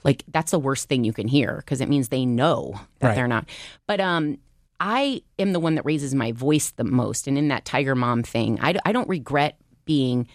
like 0.04 0.24
that's 0.28 0.50
the 0.52 0.58
worst 0.58 0.88
thing 0.88 1.04
you 1.04 1.12
can 1.12 1.28
hear 1.28 1.56
because 1.58 1.80
it 1.80 1.88
means 1.88 2.08
they 2.08 2.24
know 2.24 2.80
that 3.00 3.08
Right. 3.08 3.14
they're 3.14 3.28
not. 3.28 3.48
But 3.86 4.00
um 4.00 4.38
i 4.80 5.20
am 5.38 5.52
the 5.52 5.60
one 5.60 5.74
that 5.74 5.84
raises 5.84 6.14
my 6.14 6.32
voice 6.32 6.70
the 6.70 6.84
most. 6.84 7.26
And 7.26 7.36
in 7.36 7.48
that 7.48 7.64
tiger 7.64 7.94
mom 7.94 8.22
thing 8.22 8.58
i, 8.62 8.74
I 8.84 8.92
don't 8.92 9.08
regret 9.08 9.58
being 9.84 10.28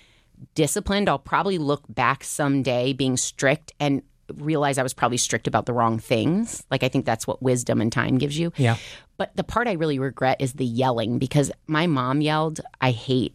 disciplined. 0.56 1.08
I'll 1.08 1.20
probably 1.20 1.58
look 1.58 1.84
back 1.88 2.24
someday 2.24 2.92
being 2.92 3.16
strict 3.18 3.72
and 3.80 4.02
realize 4.36 4.78
i 4.78 4.84
was 4.84 4.94
probably 4.94 5.18
strict 5.18 5.48
about 5.48 5.66
the 5.66 5.74
wrong 5.74 6.00
things. 6.00 6.64
Like 6.72 6.84
i 6.84 6.90
think 6.90 7.06
that's 7.06 7.26
what 7.28 7.42
wisdom 7.42 7.80
and 7.82 7.92
time 7.92 8.18
gives 8.18 8.38
you. 8.38 8.52
Yeah. 8.58 8.78
But 9.18 9.36
the 9.36 9.44
part 9.44 9.68
i 9.68 9.74
really 9.74 10.00
regret 10.00 10.38
is 10.40 10.54
the 10.54 10.66
yelling 10.66 11.20
because 11.20 11.52
my 11.68 11.88
mom 11.88 12.22
yelled 12.22 12.60
i 12.82 12.92
hate 12.92 13.34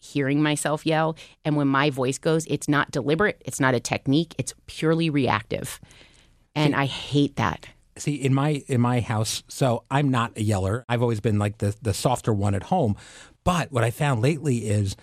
hearing 0.00 0.42
myself 0.42 0.86
yell 0.86 1.16
and 1.44 1.56
when 1.56 1.66
my 1.68 1.90
voice 1.90 2.18
goes 2.18 2.46
it's 2.46 2.68
not 2.68 2.90
deliberate 2.90 3.40
it's 3.44 3.58
not 3.60 3.74
a 3.74 3.80
technique 3.80 4.34
it's 4.38 4.54
purely 4.66 5.10
reactive 5.10 5.80
and 6.54 6.74
i 6.74 6.86
hate 6.86 7.36
that 7.36 7.66
See, 7.96 8.14
in 8.14 8.32
my 8.32 8.62
in 8.68 8.80
my 8.80 9.00
house, 9.00 9.42
so 9.48 9.82
I'm 9.90 10.08
not 10.08 10.36
a 10.36 10.42
yeller. 10.44 10.84
I've 10.88 11.02
always 11.02 11.18
been 11.18 11.40
like 11.40 11.58
the 11.58 11.74
the 11.82 11.92
softer 11.92 12.32
one 12.32 12.54
at 12.54 12.62
home. 12.62 12.94
But 13.42 13.72
what 13.72 13.82
I 13.82 13.90
found 13.90 14.22
lately 14.22 14.58
is 14.68 14.94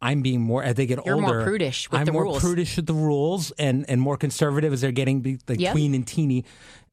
I'm 0.00 0.22
being 0.22 0.40
more 0.40 0.62
as 0.62 0.76
they 0.76 0.86
get 0.86 1.04
You're 1.04 1.16
more 1.16 1.30
older. 1.30 1.42
prudish 1.42 1.90
with 1.90 1.98
I'm 1.98 2.04
the 2.06 2.12
more 2.12 2.22
rules. 2.22 2.38
prudish 2.40 2.76
with 2.76 2.86
the 2.86 2.94
rules 2.94 3.50
and 3.58 3.84
and 3.90 4.00
more 4.00 4.16
conservative 4.16 4.72
as 4.72 4.82
they're 4.82 4.92
getting 4.92 5.40
like 5.48 5.58
Yep. 5.58 5.72
tween 5.72 5.94
and 5.96 6.06
teeny. 6.06 6.44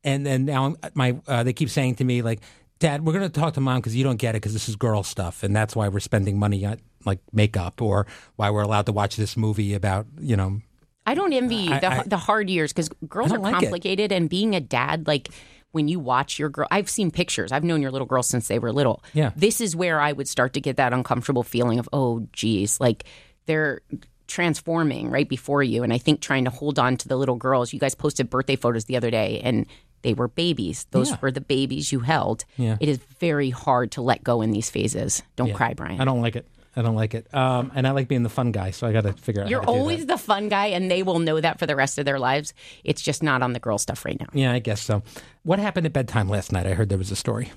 And 0.03 0.25
then 0.25 0.45
now 0.45 0.65
I'm, 0.65 0.77
my 0.95 1.19
uh, 1.27 1.43
they 1.43 1.53
keep 1.53 1.69
saying 1.69 1.93
to 1.97 2.03
me 2.05 2.23
like, 2.23 2.39
Dad, 2.81 3.05
we're 3.05 3.13
going 3.13 3.23
to 3.23 3.29
talk 3.29 3.53
to 3.53 3.61
mom 3.61 3.77
because 3.79 3.95
you 3.95 4.03
don't 4.03 4.17
get 4.17 4.31
it 4.35 4.41
because 4.41 4.53
this 4.53 4.67
is 4.67 4.75
girl 4.75 5.03
stuff, 5.03 5.43
and 5.43 5.55
that's 5.55 5.75
why 5.75 5.87
we're 5.87 5.99
spending 5.99 6.37
money 6.37 6.65
on 6.65 6.79
like 7.05 7.19
makeup 7.31 7.81
or 7.81 8.05
why 8.35 8.49
we're 8.49 8.63
allowed 8.63 8.87
to 8.87 8.91
watch 8.91 9.15
this 9.15 9.37
movie 9.37 9.73
about 9.75 10.07
you 10.19 10.35
know 10.35 10.59
I 11.05 11.13
don't 11.13 11.31
envy 11.31 11.69
I- 11.71 11.79
the, 11.79 11.91
I- 11.91 12.03
the 12.07 12.17
hard 12.17 12.49
years 12.49 12.73
because 12.73 12.89
girls 13.07 13.31
are 13.31 13.35
don't 13.35 13.43
like 13.43 13.53
it. 13.53 13.65
complicated, 13.67 14.11
and 14.11 14.27
being 14.29 14.55
a 14.55 14.59
dad, 14.59 15.05
like 15.07 15.29
when 15.71 15.87
you 15.87 15.99
watch 15.99 16.37
your 16.39 16.49
girl, 16.49 16.67
I've 16.71 16.89
seen 16.89 17.11
pictures. 17.11 17.51
I've 17.51 17.63
known 17.63 17.81
your 17.81 17.91
little 17.91 18.07
girl 18.07 18.23
since 18.23 18.47
they 18.49 18.59
were 18.59 18.73
little. 18.73 19.03
Yeah. 19.13 19.31
This 19.37 19.61
is 19.61 19.73
where 19.75 20.01
I 20.01 20.11
would 20.11 20.27
start 20.27 20.53
to 20.53 20.59
get 20.59 20.75
that 20.77 20.91
uncomfortable 20.91 21.43
feeling 21.43 21.79
of, 21.79 21.87
oh, 21.93 22.27
geez, 22.33 22.79
like 22.81 23.05
they're 23.45 23.79
transforming 24.27 25.09
right 25.09 25.29
before 25.29 25.63
you. 25.63 25.83
And 25.83 25.93
I 25.93 25.97
think 25.97 26.21
trying 26.21 26.45
to 26.45 26.51
hold 26.51 26.79
on 26.79 26.97
to 26.97 27.07
the 27.07 27.15
little 27.15 27.35
girls, 27.35 27.73
you 27.73 27.79
guys 27.79 27.95
posted 27.95 28.29
birthday 28.29 28.55
photos 28.55 28.85
the 28.85 28.97
other 28.97 29.11
day 29.11 29.39
and 29.43 29.65
they 30.03 30.13
were 30.13 30.27
babies. 30.27 30.85
Those 30.91 31.09
Yeah. 31.11 31.17
were 31.21 31.31
the 31.31 31.41
babies 31.41 31.91
you 31.91 31.99
held. 32.01 32.45
Yeah. 32.57 32.77
It 32.79 32.89
is 32.89 32.97
very 33.19 33.49
hard 33.49 33.91
to 33.91 34.01
let 34.01 34.23
go 34.23 34.41
in 34.41 34.51
these 34.51 34.69
phases. 34.69 35.23
Don't 35.35 35.49
Yeah. 35.49 35.53
cry, 35.55 35.73
Brian. 35.73 35.99
I 36.01 36.05
don't 36.05 36.21
like 36.21 36.35
it. 36.35 36.45
I 36.75 36.81
don't 36.81 36.95
like 36.95 37.13
it. 37.13 37.27
Um, 37.35 37.71
and 37.75 37.85
I 37.85 37.91
like 37.91 38.07
being 38.07 38.23
the 38.23 38.29
fun 38.29 38.53
guy, 38.53 38.71
so 38.71 38.87
I 38.87 38.93
got 38.93 39.01
to 39.03 39.11
figure 39.11 39.41
out. 39.43 39.49
You're 39.49 39.59
how 39.59 39.65
to 39.65 39.73
do 39.73 39.77
always 39.79 40.05
the 40.05 40.17
fun 40.17 40.47
guy, 40.47 40.67
and 40.67 40.89
they 40.89 41.03
will 41.03 41.19
know 41.19 41.41
that 41.41 41.59
for 41.59 41.65
the 41.65 41.75
rest 41.75 41.99
of 41.99 42.05
their 42.05 42.17
lives. 42.17 42.53
It's 42.85 43.01
just 43.01 43.21
not 43.21 43.41
on 43.41 43.51
the 43.51 43.59
girl 43.59 43.77
stuff 43.77 44.05
right 44.05 44.17
now. 44.17 44.27
Yeah, 44.31 44.53
I 44.53 44.59
guess 44.59 44.81
so. 44.81 45.03
What 45.43 45.59
happened 45.59 45.85
at 45.85 45.91
bedtime 45.91 46.29
last 46.29 46.51
night? 46.53 46.65
I 46.65 46.73
heard 46.73 46.87
there 46.87 46.97
was 46.97 47.11
a 47.11 47.15
story. 47.17 47.51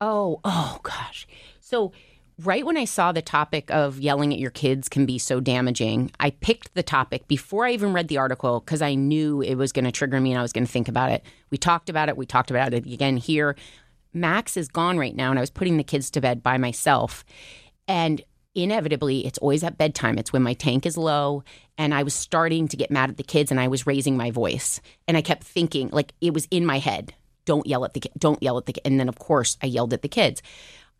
Oh, 0.00 0.38
oh 0.44 0.78
gosh. 0.84 1.26
So, 1.60 1.90
right 2.44 2.64
when 2.64 2.76
I 2.76 2.84
saw 2.84 3.12
the 3.12 3.22
topic 3.22 3.70
of 3.70 4.00
yelling 4.00 4.32
at 4.32 4.38
your 4.38 4.50
kids 4.50 4.88
can 4.88 5.06
be 5.06 5.18
so 5.18 5.40
damaging, 5.40 6.10
I 6.20 6.30
picked 6.30 6.74
the 6.74 6.82
topic 6.82 7.28
before 7.28 7.66
I 7.66 7.72
even 7.72 7.92
read 7.92 8.08
the 8.08 8.18
article 8.18 8.60
because 8.60 8.82
I 8.82 8.94
knew 8.94 9.42
it 9.42 9.56
was 9.56 9.72
going 9.72 9.84
to 9.84 9.92
trigger 9.92 10.20
me 10.20 10.32
and 10.32 10.38
I 10.38 10.42
was 10.42 10.52
going 10.52 10.66
to 10.66 10.72
think 10.72 10.88
about 10.88 11.10
it. 11.10 11.24
We 11.50 11.58
talked 11.58 11.88
about 11.88 12.08
it. 12.08 12.16
We 12.16 12.26
talked 12.26 12.50
about 12.50 12.72
it 12.72 12.86
again 12.86 13.16
here. 13.16 13.56
Max 14.12 14.56
is 14.56 14.68
gone 14.68 14.98
right 14.98 15.14
now, 15.14 15.30
and 15.30 15.38
I 15.38 15.42
was 15.42 15.50
putting 15.50 15.76
the 15.76 15.84
kids 15.84 16.10
to 16.10 16.20
bed 16.20 16.42
by 16.42 16.58
myself. 16.58 17.24
And 17.86 18.20
inevitably, 18.56 19.24
it's 19.24 19.38
always 19.38 19.62
at 19.62 19.78
bedtime. 19.78 20.18
It's 20.18 20.32
when 20.32 20.42
my 20.42 20.54
tank 20.54 20.84
is 20.84 20.96
low. 20.96 21.44
And 21.78 21.94
I 21.94 22.02
was 22.02 22.12
starting 22.12 22.66
to 22.68 22.76
get 22.76 22.90
mad 22.90 23.10
at 23.10 23.18
the 23.18 23.22
kids, 23.22 23.52
and 23.52 23.60
I 23.60 23.68
was 23.68 23.86
raising 23.86 24.16
my 24.16 24.32
voice. 24.32 24.80
And 25.06 25.16
I 25.16 25.22
kept 25.22 25.44
thinking, 25.44 25.90
like, 25.92 26.12
it 26.20 26.34
was 26.34 26.48
in 26.50 26.66
my 26.66 26.80
head 26.80 27.14
don't 27.50 27.66
yell 27.66 27.84
at 27.84 27.94
the 27.94 28.00
kid. 28.00 28.12
Don't 28.16 28.42
yell 28.42 28.58
at 28.58 28.66
the 28.66 28.72
kid. 28.72 28.82
And 28.84 29.00
then, 29.00 29.08
of 29.08 29.18
course, 29.18 29.58
I 29.60 29.66
yelled 29.66 29.92
at 29.92 30.02
the 30.02 30.08
kids. 30.08 30.42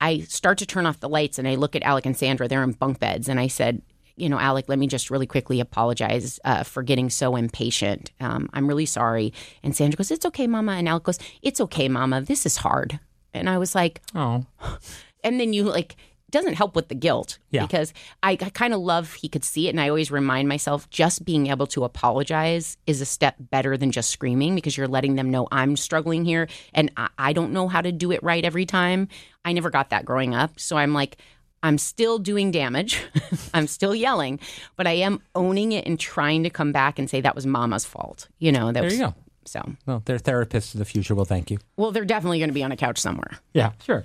I 0.01 0.21
start 0.21 0.59
to 0.59 0.67
turn 0.67 0.87
off 0.87 1.01
the 1.01 1.09
lights 1.09 1.39
and 1.39 1.47
I 1.47 1.57
look 1.57 1.77
at 1.77 1.83
Alec 1.83 2.07
and 2.07 2.17
Sandra. 2.17 2.49
They're 2.49 2.63
in 2.63 2.73
bunk 2.73 2.99
beds. 2.99 3.29
And 3.29 3.39
I 3.39 3.49
said, 3.49 3.83
you 4.17 4.29
know, 4.29 4.39
Alec, 4.39 4.67
let 4.69 4.79
me 4.79 4.87
just 4.87 5.11
really 5.11 5.27
quickly 5.27 5.61
apologize 5.61 6.39
uh, 6.45 6.63
for 6.63 6.83
getting 6.83 7.11
so 7.11 7.37
impatient. 7.37 8.11
Um, 8.21 8.49
I'm 8.53 8.67
really 8.67 8.87
sorry. 8.87 9.33
And 9.63 9.75
Sandra 9.75 9.97
goes, 9.97 10.11
It's 10.11 10.27
okay, 10.27 10.47
Mama. 10.47 10.73
And 10.73 10.89
Alec 10.89 11.05
goes, 11.05 11.19
It's 11.43 11.61
okay, 11.61 11.89
Mama. 11.89 12.21
This 12.21 12.45
is 12.45 12.59
hard. 12.59 13.01
And 13.33 13.49
I 13.49 13.59
was 13.59 13.75
like, 13.75 14.03
Oh, 14.15 14.47
and 15.25 15.41
then 15.41 15.53
you 15.53 15.65
like 15.65 15.97
doesn't 16.31 16.55
help 16.55 16.75
with 16.77 16.89
the 16.89 16.95
guilt 16.95 17.39
Yeah. 17.51 17.67
because 17.67 17.93
I, 18.23 18.33
I 18.33 18.37
kind 18.37 18.73
of 18.75 18.81
love 18.81 19.15
he 19.15 19.29
could 19.29 19.45
see 19.45 19.67
it 19.67 19.71
and 19.71 19.81
I 19.81 19.89
always 19.89 20.11
remind 20.11 20.49
myself 20.49 20.89
just 20.91 21.25
being 21.25 21.49
able 21.49 21.67
to 21.69 21.85
apologize 21.85 22.77
is 22.87 23.01
a 23.01 23.07
step 23.07 23.37
better 23.39 23.77
than 23.77 23.91
just 23.91 24.11
screaming 24.11 24.55
because 24.55 24.77
you're 24.77 24.89
letting 24.89 25.15
them 25.17 25.31
know 25.31 25.49
I'm 25.53 25.77
struggling 25.77 26.25
here 26.25 26.49
and 26.75 26.91
I, 26.97 27.09
I 27.19 27.33
don't 27.33 27.53
know 27.53 27.69
how 27.69 27.81
to 27.81 27.93
do 27.93 28.13
it 28.13 28.23
right 28.23 28.45
every 28.45 28.67
time. 28.67 29.09
I 29.45 29.53
never 29.53 29.71
got 29.71 29.91
that 29.91 30.05
growing 30.05 30.35
up. 30.35 30.59
So 30.61 30.77
I'm 30.77 30.93
like, 30.93 31.17
I'm 31.63 31.77
still 31.79 32.19
doing 32.19 32.51
damage. 32.51 33.03
I'm 33.55 33.67
still 33.67 33.95
yelling, 33.95 34.41
but 34.77 34.87
I 34.87 34.93
am 34.93 35.21
owning 35.35 35.73
it 35.73 35.87
and 35.87 36.01
trying 36.01 36.45
to 36.45 36.51
come 36.51 36.73
back 36.73 36.99
and 36.99 37.09
say 37.11 37.21
that 37.21 37.35
was 37.35 37.47
mama's 37.47 37.85
fault. 37.85 38.29
You 38.39 38.53
know, 38.53 38.67
that 38.67 38.75
there 38.75 38.85
was 38.85 38.95
you 38.95 39.01
go. 39.07 39.15
so 39.45 39.73
Well, 39.87 40.03
their 40.07 40.19
therapists 40.19 40.73
of 40.75 40.79
the 40.79 40.85
future 40.87 41.15
will 41.15 41.27
thank 41.27 41.51
you. 41.51 41.59
well, 41.77 41.91
they're 41.93 42.05
definitely 42.07 42.39
going 42.39 42.49
to 42.49 42.55
be 42.55 42.63
on 42.65 42.73
a 42.73 42.77
couch 42.77 42.99
somewhere. 42.99 43.39
Yeah, 43.53 43.73
sure. 43.85 44.05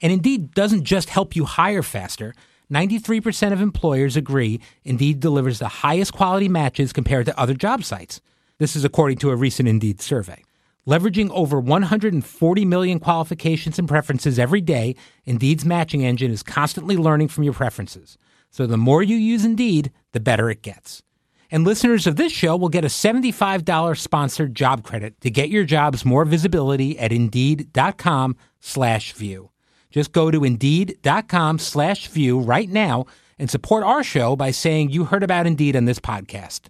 And 0.00 0.12
Indeed 0.12 0.54
doesn't 0.54 0.84
just 0.84 1.08
help 1.08 1.34
you 1.34 1.44
hire 1.44 1.82
faster. 1.82 2.34
93% 2.72 3.52
of 3.52 3.60
employers 3.60 4.16
agree 4.16 4.60
Indeed 4.84 5.18
delivers 5.18 5.58
the 5.58 5.68
highest 5.68 6.12
quality 6.12 6.48
matches 6.48 6.92
compared 6.92 7.26
to 7.26 7.38
other 7.38 7.54
job 7.54 7.82
sites. 7.82 8.20
This 8.58 8.76
is 8.76 8.84
according 8.84 9.18
to 9.18 9.30
a 9.30 9.36
recent 9.36 9.68
Indeed 9.68 10.00
survey. 10.00 10.44
Leveraging 10.86 11.30
over 11.30 11.58
140 11.58 12.64
million 12.66 13.00
qualifications 13.00 13.78
and 13.78 13.88
preferences 13.88 14.38
every 14.38 14.60
day, 14.60 14.94
Indeed's 15.24 15.64
matching 15.64 16.04
engine 16.04 16.30
is 16.30 16.42
constantly 16.42 16.96
learning 16.96 17.28
from 17.28 17.44
your 17.44 17.54
preferences. 17.54 18.18
So 18.50 18.66
the 18.66 18.76
more 18.76 19.02
you 19.02 19.16
use 19.16 19.44
Indeed, 19.44 19.90
the 20.12 20.20
better 20.20 20.50
it 20.50 20.62
gets. 20.62 21.02
And 21.50 21.64
listeners 21.64 22.06
of 22.06 22.16
this 22.16 22.32
show 22.32 22.56
will 22.56 22.68
get 22.68 22.84
a 22.84 22.88
$75 22.88 23.98
sponsored 23.98 24.54
job 24.54 24.82
credit 24.82 25.20
to 25.22 25.30
get 25.30 25.48
your 25.48 25.64
jobs 25.64 26.04
more 26.04 26.24
visibility 26.24 26.98
at 26.98 27.12
Indeed.com 27.12 28.36
slash 28.60 29.12
view. 29.12 29.50
Just 29.94 30.10
go 30.10 30.32
to 30.32 30.44
Indeed.com 30.44 31.60
slash 31.60 32.08
view 32.08 32.40
right 32.40 32.68
now 32.68 33.06
and 33.38 33.48
support 33.48 33.84
our 33.84 34.02
show 34.02 34.34
by 34.34 34.50
saying 34.50 34.90
you 34.90 35.04
heard 35.04 35.22
about 35.22 35.46
Indeed 35.46 35.76
on 35.76 35.84
this 35.84 36.00
podcast. 36.00 36.62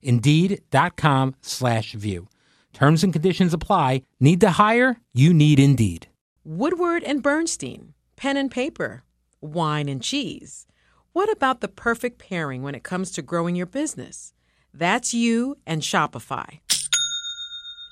Indeed.com 0.00 1.34
slash 1.42 1.92
view. 1.92 2.28
Terms 2.72 3.04
and 3.04 3.12
conditions 3.12 3.52
apply. 3.52 4.00
Need 4.18 4.40
to 4.40 4.52
hire? 4.52 4.96
You 5.12 5.34
need 5.34 5.60
Indeed. 5.60 6.08
Woodward 6.42 7.02
and 7.04 7.22
Bernstein, 7.22 7.92
pen 8.16 8.38
and 8.38 8.50
paper, 8.50 9.04
wine 9.42 9.86
and 9.86 10.02
cheese. 10.02 10.66
What 11.12 11.30
about 11.30 11.60
the 11.60 11.68
perfect 11.68 12.18
pairing 12.18 12.62
when 12.62 12.74
it 12.74 12.82
comes 12.82 13.10
to 13.10 13.20
growing 13.20 13.56
your 13.56 13.66
business? 13.66 14.32
That's 14.72 15.12
you 15.12 15.58
and 15.66 15.82
Shopify. 15.82 16.60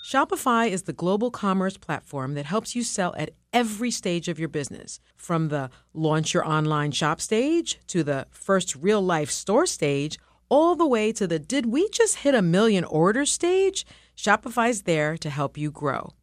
Shopify 0.08 0.70
is 0.70 0.84
the 0.84 0.94
global 0.94 1.30
commerce 1.30 1.76
platform 1.76 2.32
that 2.32 2.46
helps 2.46 2.74
you 2.74 2.82
sell 2.82 3.14
at 3.18 3.32
every 3.52 3.90
stage 3.90 4.26
of 4.26 4.38
your 4.38 4.48
business, 4.48 5.00
from 5.16 5.48
the 5.48 5.68
launch 5.92 6.32
your 6.32 6.48
online 6.48 6.92
shop 6.92 7.20
stage 7.20 7.78
to 7.88 8.02
the 8.02 8.26
first 8.30 8.74
real 8.74 9.02
life 9.02 9.30
store 9.30 9.66
stage, 9.66 10.18
all 10.48 10.74
the 10.74 10.86
way 10.86 11.12
to 11.12 11.26
the 11.26 11.38
did 11.38 11.66
we 11.66 11.90
just 11.90 12.20
hit 12.20 12.34
a 12.34 12.40
million 12.40 12.84
orders 12.84 13.30
stage? 13.30 13.84
Shopify's 14.16 14.84
there 14.84 15.18
to 15.18 15.28
help 15.28 15.58
you 15.58 15.70
grow. 15.70 16.14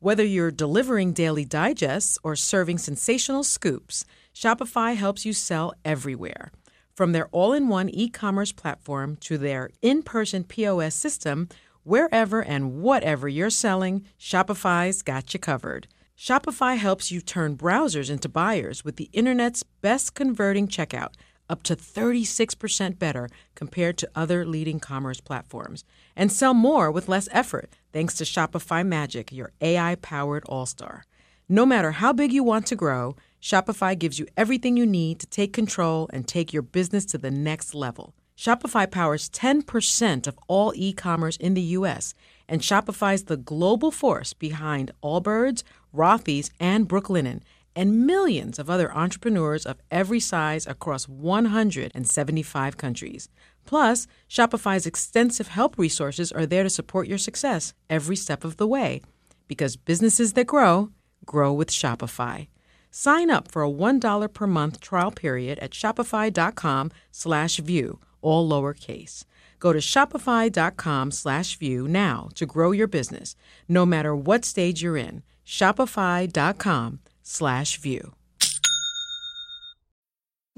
Whether 0.00 0.24
you're 0.24 0.50
delivering 0.50 1.12
daily 1.12 1.44
digests 1.44 2.18
or 2.24 2.34
serving 2.34 2.78
sensational 2.78 3.44
scoops, 3.44 4.04
Shopify 4.34 4.96
helps 4.96 5.24
you 5.24 5.32
sell 5.32 5.72
everywhere. 5.84 6.50
From 6.96 7.12
their 7.12 7.28
all 7.28 7.52
in 7.52 7.68
one 7.68 7.90
e 7.90 8.08
commerce 8.08 8.50
platform 8.50 9.16
to 9.20 9.38
their 9.38 9.70
in 9.82 10.02
person 10.02 10.42
POS 10.42 10.96
system, 10.96 11.48
wherever 11.90 12.40
and 12.40 12.80
whatever 12.80 13.28
you're 13.28 13.50
selling, 13.50 14.04
Shopify's 14.16 15.02
got 15.02 15.34
you 15.34 15.40
covered. 15.40 15.88
Shopify 16.16 16.76
helps 16.76 17.10
you 17.10 17.20
turn 17.20 17.56
browsers 17.56 18.08
into 18.08 18.28
buyers 18.28 18.84
with 18.84 18.94
the 18.94 19.10
internet's 19.12 19.64
best 19.82 20.14
converting 20.14 20.68
checkout, 20.68 21.14
up 21.48 21.64
to 21.64 21.74
36% 21.74 22.96
better 22.96 23.28
compared 23.56 23.98
to 23.98 24.10
other 24.14 24.46
leading 24.46 24.78
commerce 24.78 25.20
platforms. 25.20 25.82
And 26.14 26.30
sell 26.30 26.54
more 26.54 26.92
with 26.92 27.08
less 27.08 27.28
effort 27.32 27.72
thanks 27.92 28.14
to 28.18 28.24
Shopify 28.24 28.86
Magic, 28.86 29.32
your 29.32 29.50
AI 29.60 29.96
powered 29.96 30.44
all 30.44 30.66
star. 30.66 31.02
No 31.48 31.66
matter 31.66 31.90
how 31.90 32.12
big 32.12 32.32
you 32.32 32.44
want 32.44 32.66
to 32.66 32.76
grow, 32.76 33.16
Shopify 33.42 33.98
gives 33.98 34.16
you 34.20 34.28
everything 34.36 34.76
you 34.76 34.86
need 34.86 35.18
to 35.18 35.26
take 35.26 35.52
control 35.52 36.08
and 36.12 36.28
take 36.28 36.52
your 36.52 36.62
business 36.62 37.04
to 37.06 37.18
the 37.18 37.32
next 37.32 37.74
level. 37.74 38.14
Shopify 38.40 38.90
powers 38.90 39.28
10% 39.28 40.26
of 40.26 40.38
all 40.48 40.72
e 40.74 40.94
commerce 40.94 41.36
in 41.36 41.52
the 41.52 41.76
US, 41.76 42.14
and 42.48 42.62
Shopify's 42.62 43.24
the 43.24 43.36
global 43.36 43.90
force 43.90 44.32
behind 44.32 44.92
Allbirds, 45.02 45.62
Rothy's, 45.94 46.50
and 46.58 46.88
Brooklinen, 46.88 47.42
and 47.76 48.06
millions 48.06 48.58
of 48.58 48.70
other 48.70 48.90
entrepreneurs 48.94 49.66
of 49.66 49.82
every 49.90 50.20
size 50.20 50.66
across 50.66 51.06
175 51.06 52.78
countries. 52.78 53.28
Plus, 53.66 54.06
Shopify's 54.26 54.86
extensive 54.86 55.48
help 55.48 55.76
resources 55.76 56.32
are 56.32 56.46
there 56.46 56.62
to 56.62 56.70
support 56.70 57.06
your 57.06 57.18
success 57.18 57.74
every 57.90 58.16
step 58.16 58.42
of 58.42 58.56
the 58.56 58.66
way. 58.66 59.02
Because 59.48 59.76
businesses 59.76 60.32
that 60.32 60.46
grow, 60.46 60.88
grow 61.26 61.52
with 61.52 61.68
Shopify. 61.68 62.48
Sign 62.90 63.28
up 63.28 63.52
for 63.52 63.62
a 63.62 63.70
$1 63.70 64.32
per 64.32 64.46
month 64.46 64.80
trial 64.80 65.10
period 65.10 65.58
at 65.58 65.72
shopify.com 65.72 66.90
slash 67.10 67.58
view, 67.58 68.00
all 68.22 68.48
lowercase. 68.48 69.24
Go 69.58 69.72
to 69.72 69.78
shopify.com 69.78 71.10
slash 71.10 71.56
view 71.56 71.86
now 71.86 72.28
to 72.34 72.46
grow 72.46 72.72
your 72.72 72.88
business, 72.88 73.36
no 73.68 73.86
matter 73.86 74.16
what 74.16 74.44
stage 74.44 74.82
you're 74.82 74.96
in. 74.96 75.22
Shopify.com 75.46 77.00
slash 77.22 77.76
view. 77.76 78.14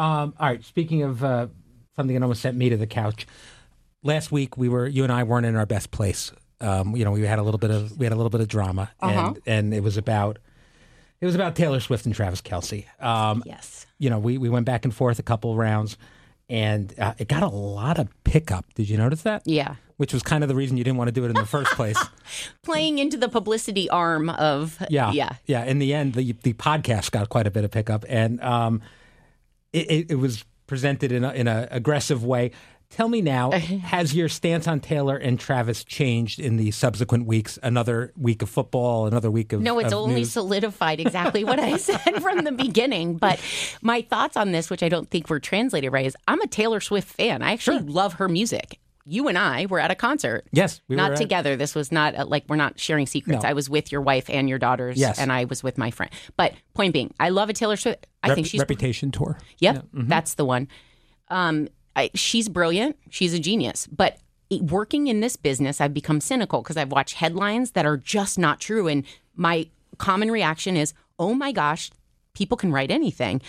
Um, 0.00 0.34
all 0.38 0.48
right. 0.48 0.64
Speaking 0.64 1.02
of 1.02 1.22
uh, 1.22 1.48
something 1.96 2.14
that 2.14 2.22
almost 2.22 2.40
sent 2.42 2.56
me 2.56 2.70
to 2.70 2.76
the 2.76 2.86
couch, 2.86 3.26
last 4.02 4.32
week 4.32 4.56
we 4.56 4.68
were 4.68 4.86
you 4.86 5.04
and 5.04 5.12
I 5.12 5.22
weren't 5.24 5.46
in 5.46 5.56
our 5.56 5.66
best 5.66 5.90
place. 5.90 6.32
Um, 6.60 6.94
you 6.96 7.04
know, 7.04 7.10
we 7.12 7.22
had 7.22 7.38
a 7.38 7.42
little 7.42 7.58
bit 7.58 7.70
of 7.70 7.96
we 7.98 8.04
had 8.06 8.12
a 8.12 8.16
little 8.16 8.30
bit 8.30 8.40
of 8.40 8.48
drama, 8.48 8.90
and 9.00 9.38
and 9.46 9.74
it 9.74 9.82
was 9.82 9.96
about 9.96 10.38
it 11.20 11.26
was 11.26 11.34
about 11.34 11.54
Taylor 11.56 11.80
Swift 11.80 12.06
and 12.06 12.14
Travis 12.14 12.40
Kelce. 12.40 12.84
Um, 13.02 13.42
Yes. 13.46 13.86
you 13.98 14.08
know, 14.10 14.18
we 14.18 14.38
we 14.38 14.48
went 14.48 14.66
back 14.66 14.84
and 14.84 14.94
forth 14.94 15.18
a 15.18 15.22
couple 15.22 15.54
rounds, 15.56 15.96
and 16.48 16.94
uh, 16.98 17.14
it 17.18 17.28
got 17.28 17.42
a 17.42 17.48
lot 17.48 17.98
of 17.98 18.08
pickup. 18.24 18.66
Did 18.74 18.88
you 18.88 18.96
notice 18.96 19.22
that? 19.22 19.42
Yeah. 19.46 19.74
Which 19.98 20.14
was 20.14 20.22
kind 20.22 20.42
of 20.42 20.48
the 20.48 20.54
reason 20.54 20.78
you 20.78 20.84
didn't 20.84 20.96
want 20.96 21.08
to 21.08 21.12
do 21.12 21.24
it 21.24 21.28
in 21.28 21.34
the 21.34 21.44
first 21.44 21.72
place. 21.72 21.98
Playing 22.62 22.98
into 22.98 23.18
the 23.18 23.28
publicity 23.28 23.90
arm 23.90 24.30
of 24.30 24.78
Yeah, 24.88 25.12
yeah. 25.12 25.32
yeah. 25.44 25.64
In 25.64 25.78
the 25.78 25.92
end, 25.92 26.14
the 26.14 26.32
the 26.42 26.54
podcast 26.54 27.10
got 27.10 27.28
quite 27.28 27.46
a 27.46 27.50
bit 27.50 27.64
of 27.64 27.70
pickup, 27.70 28.04
and 28.08 28.40
um, 28.42 28.80
it, 29.72 30.10
it, 30.10 30.14
was 30.16 30.44
presented 30.66 31.12
in 31.12 31.24
a, 31.24 31.32
in 31.32 31.48
a 31.48 31.68
aggressive 31.70 32.24
way. 32.24 32.50
Tell 32.90 33.08
me 33.08 33.22
now, 33.22 33.52
has 33.52 34.14
your 34.14 34.28
stance 34.28 34.66
on 34.66 34.80
Taylor 34.80 35.16
and 35.16 35.38
Travis 35.38 35.84
changed 35.84 36.40
in 36.40 36.56
the 36.56 36.72
subsequent 36.72 37.24
weeks? 37.24 37.56
Another 37.62 38.12
week 38.16 38.42
of 38.42 38.50
football, 38.50 39.06
another 39.06 39.30
week 39.30 39.52
of 39.52 39.60
No, 39.60 39.78
it's 39.78 39.92
of 39.92 40.00
only 40.00 40.16
news? 40.16 40.32
solidified 40.32 40.98
exactly 40.98 41.44
what 41.44 41.60
I 41.60 41.76
said 41.76 42.20
from 42.20 42.42
the 42.42 42.50
beginning. 42.50 43.16
But 43.16 43.40
my 43.80 44.02
thoughts 44.02 44.36
on 44.36 44.50
this, 44.50 44.70
which 44.70 44.82
I 44.82 44.88
don't 44.88 45.08
think 45.08 45.30
were 45.30 45.38
translated 45.38 45.92
right, 45.92 46.04
is 46.04 46.16
I'm 46.26 46.40
a 46.40 46.48
Taylor 46.48 46.80
Swift 46.80 47.08
fan. 47.08 47.42
I 47.42 47.52
actually 47.52 47.78
love 47.78 48.14
her 48.14 48.28
music. 48.28 48.79
You 49.06 49.28
and 49.28 49.36
I 49.38 49.66
were 49.66 49.80
at 49.80 49.90
a 49.90 49.94
concert. 49.94 50.46
Yes, 50.52 50.80
we 50.88 50.96
not 50.96 51.10
were 51.10 51.14
at- 51.14 51.20
together. 51.20 51.56
This 51.56 51.74
was 51.74 51.90
not 51.90 52.14
uh 52.14 52.26
like 52.26 52.44
we're 52.48 52.56
not 52.56 52.78
sharing 52.78 53.06
secrets. 53.06 53.42
No. 53.42 53.48
I 53.48 53.52
was 53.54 53.68
with 53.70 53.90
your 53.90 54.00
wife 54.02 54.28
and 54.30 54.48
your 54.48 54.58
daughters, 54.58 54.98
Yes. 54.98 55.18
and 55.18 55.32
I 55.32 55.44
was 55.44 55.62
with 55.62 55.78
my 55.78 55.90
friend. 55.90 56.12
But 56.36 56.54
point 56.74 56.92
being, 56.92 57.12
I 57.18 57.30
love 57.30 57.48
a 57.48 57.52
Taylor 57.52 57.76
Swift. 57.76 58.06
I 58.22 58.28
Rep- 58.28 58.34
think 58.36 58.46
she's 58.46 58.60
reputation 58.60 59.10
tour. 59.10 59.38
Yep, 59.58 59.76
mm-hmm. 59.76 60.08
that's 60.08 60.34
the 60.34 60.44
one. 60.44 60.68
Um, 61.28 61.68
I, 61.96 62.10
she's 62.14 62.48
brilliant. 62.48 62.96
She's 63.10 63.34
a 63.34 63.38
genius. 63.38 63.86
But 63.86 64.18
working 64.60 65.06
in 65.06 65.20
this 65.20 65.36
business, 65.36 65.80
I've 65.80 65.94
become 65.94 66.20
cynical 66.20 66.62
because 66.62 66.76
I've 66.76 66.92
watched 66.92 67.14
headlines 67.14 67.72
that 67.72 67.86
are 67.86 67.96
just 67.96 68.38
not 68.38 68.60
true. 68.60 68.86
And 68.88 69.04
my 69.34 69.68
common 69.98 70.30
reaction 70.30 70.76
is, 70.76 70.92
oh 71.18 71.34
my 71.34 71.52
gosh, 71.52 71.90
people 72.34 72.56
can 72.56 72.72
write 72.72 72.90
anything. 72.90 73.40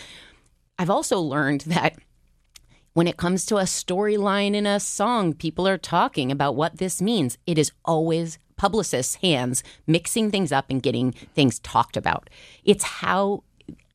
I've 0.79 0.89
also 0.89 1.19
learned 1.19 1.61
that 1.61 1.97
when 2.93 3.07
it 3.07 3.17
comes 3.17 3.45
to 3.45 3.57
a 3.57 3.63
storyline 3.63 4.53
in 4.53 4.65
a 4.65 4.79
song, 4.79 5.33
people 5.33 5.67
are 5.67 5.77
talking 5.77 6.31
about 6.31 6.55
what 6.55 6.77
this 6.77 7.01
means. 7.01 7.37
It 7.45 7.57
is 7.57 7.71
always 7.85 8.37
publicists' 8.57 9.15
hands 9.15 9.63
mixing 9.87 10.29
things 10.29 10.51
up 10.51 10.65
and 10.69 10.83
getting 10.83 11.11
things 11.11 11.59
talked 11.59 11.97
about. 11.97 12.29
It's 12.63 12.83
how 12.83 13.43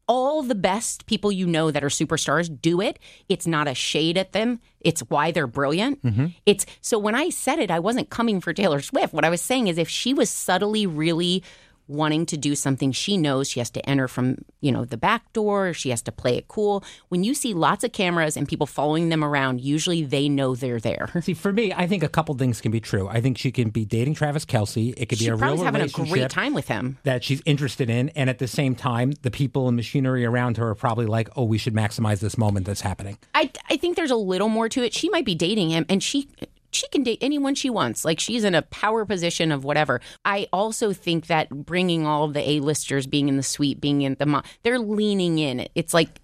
all 0.09 0.43
the 0.43 0.55
best 0.55 1.07
people 1.07 1.33
you 1.33 1.47
know 1.47 1.71
that 1.71 1.83
are 1.83 1.89
superstars 1.89 2.49
do 2.63 2.81
it. 2.81 2.99
It's 3.29 3.47
not 3.47 3.69
a 3.69 3.75
shade 3.75 4.17
at 4.17 4.33
them. 4.33 4.61
It's 4.81 5.01
why 5.01 5.33
they're 5.33 5.47
brilliant. 5.47 6.03
Mm-hmm. 6.03 6.27
It's 6.47 6.65
so 6.81 6.99
when 6.99 7.15
I 7.15 7.29
said 7.29 7.59
it, 7.59 7.71
I 7.71 7.81
wasn't 7.81 8.11
coming 8.11 8.41
for 8.41 8.53
Taylor 8.53 8.81
Swift. 8.81 9.13
What 9.13 9.25
I 9.25 9.31
was 9.31 9.41
saying 9.41 9.69
is 9.69 9.79
if 9.79 9.89
she 9.89 10.15
was 10.15 10.31
subtly 10.31 10.87
really 10.87 11.43
wanting 11.89 12.27
to 12.27 12.37
do 12.37 12.55
something 12.55 12.93
she 12.93 13.17
knows 13.17 13.49
she 13.49 13.61
has 13.61 13.71
to 13.71 13.87
enter 13.89 14.09
from 14.09 14.39
you 14.61 14.73
know 14.73 14.85
the 14.85 14.97
back 14.97 15.33
door 15.33 15.73
she 15.73 15.91
has 15.91 16.03
to 16.03 16.13
play 16.13 16.37
it 16.37 16.49
cool 16.49 16.83
when 17.09 17.25
you 17.25 17.35
see 17.35 17.53
lots 17.55 17.85
of 17.85 17.93
cameras 17.93 18.37
and 18.37 18.49
people 18.49 18.67
following 18.67 19.09
them 19.09 19.25
around 19.25 19.61
usually 19.61 20.03
they 20.03 20.29
know 20.29 20.55
they're 20.55 20.81
there 20.81 21.09
See, 21.27 21.35
for 21.35 21.53
me, 21.53 21.73
I 21.73 21.87
think 21.87 22.03
a 22.03 22.09
couple 22.09 22.35
things 22.37 22.61
can 22.61 22.71
be 22.71 22.81
true. 22.81 23.09
I 23.09 23.21
think 23.21 23.39
she 23.39 23.51
can 23.51 23.71
be 23.71 23.85
dating 23.85 24.15
Travis 24.15 24.45
Kelce. 24.45 24.95
It 24.97 25.09
could 25.09 25.19
she 25.19 25.25
be 25.25 25.31
a 25.31 25.35
real 25.35 25.57
having 25.57 25.83
a 25.83 25.89
great 25.89 26.31
time 26.31 26.55
with 26.55 26.69
him 26.69 26.99
that 27.03 27.25
she's 27.25 27.43
interested 27.45 27.91
in, 27.91 28.11
and 28.11 28.31
at 28.31 28.39
the 28.39 28.47
same 28.47 28.75
time, 28.75 29.13
the 29.23 29.31
people 29.31 29.67
and 29.67 29.77
machinery 29.77 30.25
around 30.25 30.57
her 30.59 30.69
are 30.69 30.75
probably 30.75 31.07
like, 31.07 31.29
"Oh, 31.37 31.45
we 31.45 31.59
should 31.59 31.75
maximize 31.75 32.21
this 32.21 32.39
moment 32.39 32.67
that's 32.67 32.83
happening." 32.83 33.19
I 33.35 33.51
I 33.69 33.77
think 33.77 33.97
there's 33.97 34.11
a 34.11 34.17
little 34.17 34.49
more 34.49 34.69
to 34.69 34.83
it. 34.83 34.95
She 34.95 35.09
might 35.09 35.25
be 35.25 35.35
dating 35.35 35.71
him, 35.71 35.87
and 35.89 36.03
she 36.03 36.29
she 36.73 36.89
can 36.89 37.03
date 37.03 37.19
anyone 37.21 37.55
she 37.55 37.71
wants. 37.71 38.05
Like 38.05 38.21
she's 38.21 38.45
in 38.45 38.55
a 38.55 38.63
power 38.63 39.05
position 39.05 39.53
of 39.53 39.65
whatever. 39.65 40.01
I 40.25 40.49
also 40.53 40.93
think 40.93 41.27
that 41.27 41.49
bringing 41.51 42.07
all 42.07 42.29
the 42.29 42.49
A-listers 42.49 43.07
being 43.07 43.29
in 43.29 43.37
the 43.37 43.43
suite, 43.43 43.81
being 43.81 44.03
in 44.03 44.17
the 44.19 44.27
mo- 44.27 44.43
they're 44.63 44.79
leaning 44.79 45.39
in. 45.39 45.69
It's 45.75 45.95
like 45.95 46.21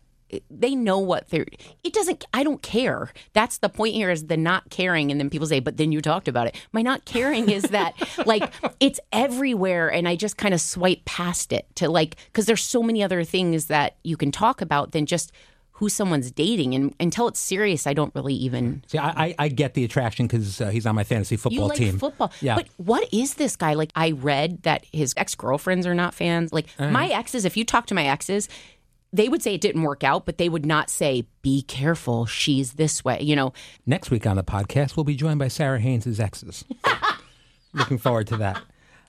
they 0.50 0.74
know 0.74 0.98
what 0.98 1.28
they're 1.28 1.46
it 1.84 1.92
doesn't 1.92 2.24
i 2.32 2.42
don't 2.42 2.62
care 2.62 3.12
that's 3.32 3.58
the 3.58 3.68
point 3.68 3.94
here 3.94 4.10
is 4.10 4.26
the 4.26 4.36
not 4.36 4.70
caring 4.70 5.10
and 5.10 5.20
then 5.20 5.28
people 5.28 5.46
say 5.46 5.60
but 5.60 5.76
then 5.76 5.92
you 5.92 6.00
talked 6.00 6.28
about 6.28 6.46
it 6.46 6.56
my 6.72 6.80
not 6.80 7.04
caring 7.04 7.50
is 7.50 7.64
that 7.64 7.94
like 8.26 8.50
it's 8.80 8.98
everywhere 9.12 9.92
and 9.92 10.08
i 10.08 10.16
just 10.16 10.36
kind 10.36 10.54
of 10.54 10.60
swipe 10.60 11.04
past 11.04 11.52
it 11.52 11.66
to 11.74 11.88
like 11.88 12.16
because 12.26 12.46
there's 12.46 12.62
so 12.62 12.82
many 12.82 13.02
other 13.02 13.24
things 13.24 13.66
that 13.66 13.96
you 14.02 14.16
can 14.16 14.32
talk 14.32 14.60
about 14.60 14.92
than 14.92 15.06
just 15.06 15.32
who 15.82 15.88
someone's 15.88 16.30
dating 16.30 16.76
and 16.76 16.94
until 17.00 17.26
it's 17.26 17.40
serious 17.40 17.88
i 17.88 17.92
don't 17.92 18.14
really 18.14 18.34
even 18.34 18.84
See, 18.86 18.98
I 18.98 19.24
I, 19.26 19.34
I 19.40 19.48
get 19.48 19.74
the 19.74 19.82
attraction 19.82 20.28
because 20.28 20.60
uh, 20.60 20.68
he's 20.70 20.86
on 20.86 20.94
my 20.94 21.02
fantasy 21.02 21.34
you 21.34 21.38
football 21.38 21.66
like 21.66 21.76
team. 21.78 21.98
football 21.98 22.30
Yeah. 22.40 22.54
but 22.54 22.68
what 22.76 23.08
is 23.12 23.34
this 23.34 23.56
guy 23.56 23.74
like 23.74 23.90
i 23.96 24.12
read 24.12 24.62
that 24.62 24.84
his 24.92 25.12
ex-girlfriends 25.16 25.84
are 25.84 25.94
not 25.94 26.14
fans 26.14 26.52
like 26.52 26.66
Uh-huh. 26.78 26.88
my 26.92 27.08
exes 27.08 27.44
if 27.44 27.56
you 27.56 27.64
talk 27.64 27.86
to 27.86 27.94
my 27.94 28.04
exes 28.06 28.48
they 29.12 29.28
would 29.28 29.42
say 29.42 29.54
it 29.54 29.60
didn't 29.60 29.82
work 29.82 30.04
out 30.04 30.24
but 30.24 30.38
they 30.38 30.48
would 30.48 30.64
not 30.64 30.88
say 30.88 31.24
be 31.42 31.62
careful 31.62 32.26
she's 32.26 32.74
this 32.74 33.04
way 33.04 33.20
you 33.20 33.34
know 33.34 33.52
Next 33.84 34.12
week 34.12 34.24
on 34.24 34.36
the 34.36 34.44
podcast, 34.44 34.96
we'll 34.96 35.02
be 35.02 35.16
joined 35.16 35.40
by 35.40 35.48
Sara 35.48 35.80
Haines' 35.80 36.20
exes. 36.20 36.64
Looking 37.74 37.98
forward 37.98 38.28
to 38.28 38.36
that. 38.36 38.62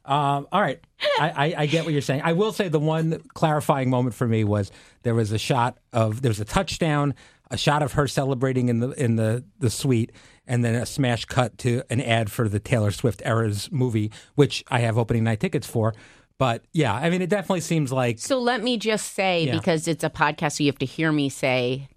Um, 0.06 0.48
all 0.52 0.62
right, 0.62 0.80
I, 1.20 1.30
I, 1.30 1.54
I 1.60 1.66
get 1.66 1.86
what 1.86 1.94
you're 1.94 2.02
saying. 2.02 2.22
I 2.24 2.34
will 2.34 2.52
say 2.52 2.68
the 2.68 2.80
one 2.80 3.22
clarifying 3.34 3.90
moment 3.90 4.16
for 4.16 4.28
me 4.28 4.44
was 4.44 4.72
there 5.04 5.16
was 5.16 5.32
a 5.32 5.38
shot 5.38 5.78
of 5.94 6.22
there 6.22 6.30
was 6.30 6.42
a 6.42 6.46
touchdown, 6.46 7.14
a 7.50 7.58
shot 7.58 7.82
of 7.82 7.94
her 7.94 8.08
celebrating 8.08 8.68
in 8.70 8.80
the 8.80 8.90
in 8.92 9.16
the 9.16 9.46
the 9.60 9.70
suite, 9.70 10.12
and 10.46 10.64
then 10.66 10.76
a 10.76 10.86
smash 10.86 11.24
cut 11.26 11.58
to 11.60 11.84
an 11.90 12.02
ad 12.02 12.30
for 12.30 12.50
the 12.50 12.60
Taylor 12.60 12.92
Swift 12.92 13.22
Eras 13.26 13.72
movie, 13.72 14.12
which 14.36 14.64
I 14.70 14.80
have 14.80 14.98
opening 14.98 15.24
night 15.24 15.40
tickets 15.40 15.68
for. 15.68 15.94
But 16.38 16.64
yeah, 16.74 16.94
I 16.94 17.10
mean, 17.10 17.22
it 17.22 17.30
definitely 17.30 17.62
seems 17.62 17.92
like 17.94 18.20
so 18.20 18.40
let 18.40 18.62
me 18.62 18.78
just 18.78 19.14
say 19.14 19.46
Yeah. 19.46 19.58
because 19.58 19.88
it's 19.88 20.04
a 20.04 20.10
podcast 20.10 20.58
so 20.58 20.64
you 20.66 20.70
have 20.70 20.80
to 20.80 20.86
hear 20.86 21.12
me 21.12 21.30
say 21.30 21.88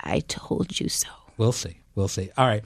i 0.00 0.18
told 0.20 0.80
you 0.80 0.88
so 0.88 1.06
We'll 1.38 1.52
see. 1.52 1.78
We'll 1.94 2.08
see. 2.08 2.30
All 2.36 2.46
right. 2.46 2.64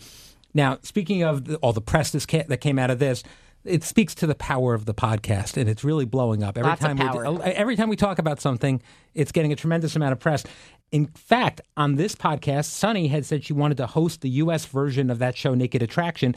Now, 0.54 0.78
speaking 0.82 1.22
of 1.22 1.44
the, 1.44 1.56
all 1.58 1.72
the 1.72 1.80
press 1.80 2.10
this 2.12 2.24
ca- 2.26 2.44
that 2.48 2.58
came 2.58 2.78
out 2.78 2.90
of 2.90 2.98
this, 2.98 3.22
it 3.68 3.84
speaks 3.84 4.14
to 4.16 4.26
the 4.26 4.34
power 4.34 4.74
of 4.74 4.84
the 4.84 4.94
podcast, 4.94 5.56
and 5.56 5.68
it's 5.68 5.84
really 5.84 6.04
blowing 6.04 6.42
up 6.42 6.56
every 6.58 6.70
Lots 6.70 6.80
time. 6.80 6.96
We 6.96 7.08
do- 7.08 7.18
uh, 7.18 7.52
every 7.54 7.76
time 7.76 7.88
we 7.88 7.96
talk 7.96 8.18
about 8.18 8.40
something, 8.40 8.82
it's 9.14 9.32
getting 9.32 9.52
a 9.52 9.56
tremendous 9.56 9.96
amount 9.96 10.12
of 10.12 10.18
press. 10.18 10.44
In 10.92 11.06
fact, 11.08 11.60
on 11.76 11.96
this 11.96 12.14
podcast, 12.14 12.66
Sunny 12.66 13.08
had 13.08 13.24
said 13.26 13.44
she 13.44 13.52
wanted 13.52 13.76
to 13.78 13.86
host 13.86 14.20
the 14.20 14.30
U.S. 14.30 14.66
version 14.66 15.10
of 15.10 15.18
that 15.18 15.36
show, 15.36 15.54
Naked 15.54 15.82
Attraction, 15.82 16.34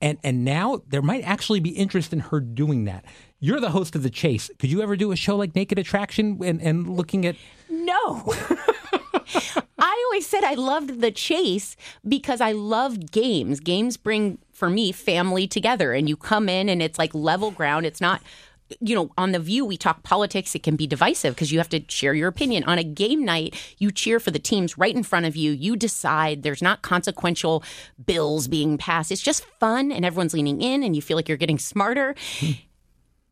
and 0.00 0.18
and 0.24 0.44
now 0.44 0.82
there 0.88 1.02
might 1.02 1.22
actually 1.22 1.60
be 1.60 1.70
interest 1.70 2.12
in 2.12 2.18
her 2.20 2.40
doing 2.40 2.84
that. 2.84 3.04
You're 3.38 3.60
the 3.60 3.70
host 3.70 3.94
of 3.96 4.02
the 4.02 4.10
Chase. 4.10 4.50
Could 4.58 4.70
you 4.70 4.82
ever 4.82 4.96
do 4.96 5.12
a 5.12 5.16
show 5.16 5.36
like 5.36 5.54
Naked 5.54 5.78
Attraction 5.78 6.38
and, 6.44 6.60
and 6.60 6.88
looking 6.88 7.26
at? 7.26 7.36
No. 7.68 8.34
I 9.78 10.04
always 10.06 10.26
said 10.26 10.44
I 10.44 10.54
loved 10.54 11.00
the 11.00 11.10
chase 11.10 11.76
because 12.06 12.40
I 12.40 12.52
loved 12.52 13.10
games. 13.10 13.60
Games 13.60 13.96
bring, 13.96 14.38
for 14.52 14.70
me, 14.70 14.92
family 14.92 15.46
together, 15.46 15.92
and 15.92 16.08
you 16.08 16.16
come 16.16 16.48
in 16.48 16.68
and 16.68 16.82
it's 16.82 16.98
like 16.98 17.14
level 17.14 17.50
ground. 17.50 17.86
It's 17.86 18.00
not. 18.00 18.22
You 18.80 18.94
know, 18.94 19.10
on 19.18 19.32
The 19.32 19.38
View, 19.38 19.66
we 19.66 19.76
talk 19.76 20.02
politics. 20.02 20.54
It 20.54 20.62
can 20.62 20.76
be 20.76 20.86
divisive 20.86 21.34
because 21.34 21.52
you 21.52 21.58
have 21.58 21.68
to 21.70 21.82
share 21.88 22.14
your 22.14 22.28
opinion. 22.28 22.64
On 22.64 22.78
a 22.78 22.84
game 22.84 23.22
night, 23.22 23.54
you 23.76 23.90
cheer 23.90 24.18
for 24.18 24.30
the 24.30 24.38
teams 24.38 24.78
right 24.78 24.96
in 24.96 25.02
front 25.02 25.26
of 25.26 25.36
you. 25.36 25.52
You 25.52 25.76
decide 25.76 26.42
there's 26.42 26.62
not 26.62 26.80
consequential 26.80 27.62
bills 28.06 28.48
being 28.48 28.78
passed. 28.78 29.12
It's 29.12 29.20
just 29.20 29.44
fun 29.60 29.92
and 29.92 30.06
everyone's 30.06 30.32
leaning 30.32 30.62
in 30.62 30.82
and 30.82 30.96
you 30.96 31.02
feel 31.02 31.18
like 31.18 31.28
you're 31.28 31.36
getting 31.36 31.58
smarter 31.58 32.14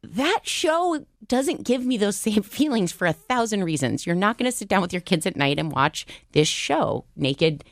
that 0.02 0.40
show 0.44 1.04
doesn't 1.26 1.64
give 1.64 1.85
me 1.85 1.96
those 1.96 2.16
same 2.16 2.42
feelings 2.42 2.92
for 2.92 3.06
a 3.06 3.12
thousand 3.12 3.64
reasons. 3.64 4.06
You're 4.06 4.16
not 4.16 4.38
going 4.38 4.50
to 4.50 4.56
sit 4.56 4.68
down 4.68 4.83
with 4.83 4.92
your 4.92 5.02
kids 5.02 5.26
at 5.26 5.37
night 5.37 5.59
and 5.59 5.72
watch 5.72 6.06
this 6.33 6.48
show, 6.48 7.04
Naked 7.16 7.64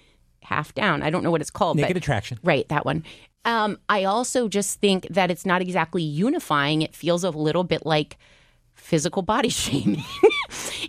Half 0.42 0.74
Down. 0.74 1.02
I 1.02 1.10
don't 1.10 1.22
know 1.22 1.30
what 1.30 1.40
it's 1.40 1.50
called. 1.50 1.76
Naked 1.76 1.94
but, 1.94 2.02
Attraction. 2.02 2.38
Right, 2.42 2.68
that 2.68 2.84
one. 2.84 3.04
Um, 3.44 3.78
I 3.88 4.04
also 4.04 4.48
just 4.48 4.80
think 4.80 5.06
that 5.08 5.30
it's 5.30 5.46
not 5.46 5.62
exactly 5.62 6.02
unifying. 6.02 6.82
It 6.82 6.94
feels 6.94 7.24
a 7.24 7.30
little 7.30 7.64
bit 7.64 7.86
like 7.86 8.18
physical 8.74 9.22
body 9.22 9.48
shaming. 9.48 10.04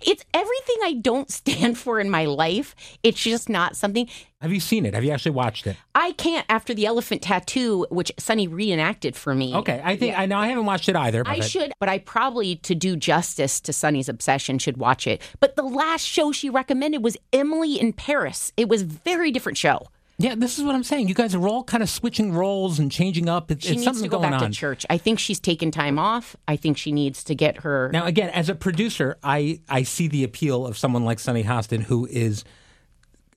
It's 0.02 0.24
everything 0.34 0.78
I 0.84 0.94
don't 1.02 1.30
stand 1.30 1.78
for 1.78 2.00
in 2.00 2.10
my 2.10 2.26
life. 2.26 2.76
It's 3.04 3.22
just 3.22 3.50
not 3.50 3.76
something 3.76 4.08
Have 4.42 4.54
you 4.54 4.60
seen 4.62 4.86
it? 4.86 4.94
Have 4.94 5.04
you 5.04 5.12
actually 5.12 5.32
watched 5.32 5.68
it? 5.68 5.76
I 5.94 6.14
can't 6.14 6.46
after 6.48 6.74
the 6.74 6.86
elephant 6.86 7.22
tattoo, 7.22 7.86
which 7.90 8.12
Sunny 8.18 8.48
reenacted 8.48 9.16
for 9.16 9.36
me. 9.36 9.54
Okay, 9.56 9.82
I 9.84 9.98
think 9.98 10.18
I 10.18 10.26
know 10.26 10.38
I 10.38 10.48
haven't 10.48 10.66
watched 10.66 10.88
it 10.88 10.96
either. 10.96 11.24
I 11.26 11.42
should, 11.42 11.74
but 11.80 11.90
I 11.90 12.00
probably, 12.00 12.56
to 12.58 12.76
do 12.76 12.96
justice 12.96 13.60
to 13.62 13.74
Sunny's 13.74 14.08
obsession, 14.08 14.60
should 14.60 14.78
watch 14.78 15.06
it. 15.08 15.22
But 15.42 15.56
the 15.58 15.64
last 15.64 16.06
show 16.06 16.32
she 16.32 16.50
recommended 16.50 17.04
was 17.04 17.18
Emily 17.34 17.80
in 17.80 17.92
Paris. 17.92 18.54
It 18.56 18.70
was 18.70 18.84
a 18.84 18.86
very 18.86 19.32
different 19.32 19.58
show. 19.58 19.88
Yeah, 20.22 20.36
this 20.36 20.60
is 20.60 20.66
what 20.66 20.76
I'm 20.76 20.84
saying. 20.84 21.08
You 21.08 21.14
guys 21.16 21.34
are 21.34 21.48
all 21.48 21.64
kind 21.64 21.82
of 21.82 21.90
switching 21.90 22.34
roles 22.34 22.78
and 22.78 22.92
changing 22.92 23.30
up. 23.30 23.50
It's, 23.52 23.64
She 23.66 23.70
it's 23.72 23.78
needs 23.78 23.86
something 23.86 24.04
to 24.04 24.10
go 24.10 24.20
going 24.20 24.32
back 24.32 24.42
on. 24.42 24.52
to 24.52 24.56
church. 24.58 24.86
I 24.90 24.98
think 24.98 25.18
she's 25.18 25.40
taken 25.40 25.72
time 25.72 25.98
off. 25.98 26.36
I 26.46 26.58
think 26.58 26.78
she 26.78 26.92
needs 26.92 27.24
to 27.24 27.36
get 27.36 27.60
her. 27.60 27.90
Now, 27.94 28.06
again, 28.06 28.30
as 28.32 28.50
a 28.50 28.56
producer, 28.56 29.18
I 29.24 29.62
I 29.70 29.84
see 29.84 30.10
the 30.10 30.26
appeal 30.26 30.68
of 30.68 30.78
someone 30.78 31.06
like 31.06 31.20
Sunny 31.20 31.44
Hostin, 31.44 31.84
who 31.84 32.06
is 32.06 32.44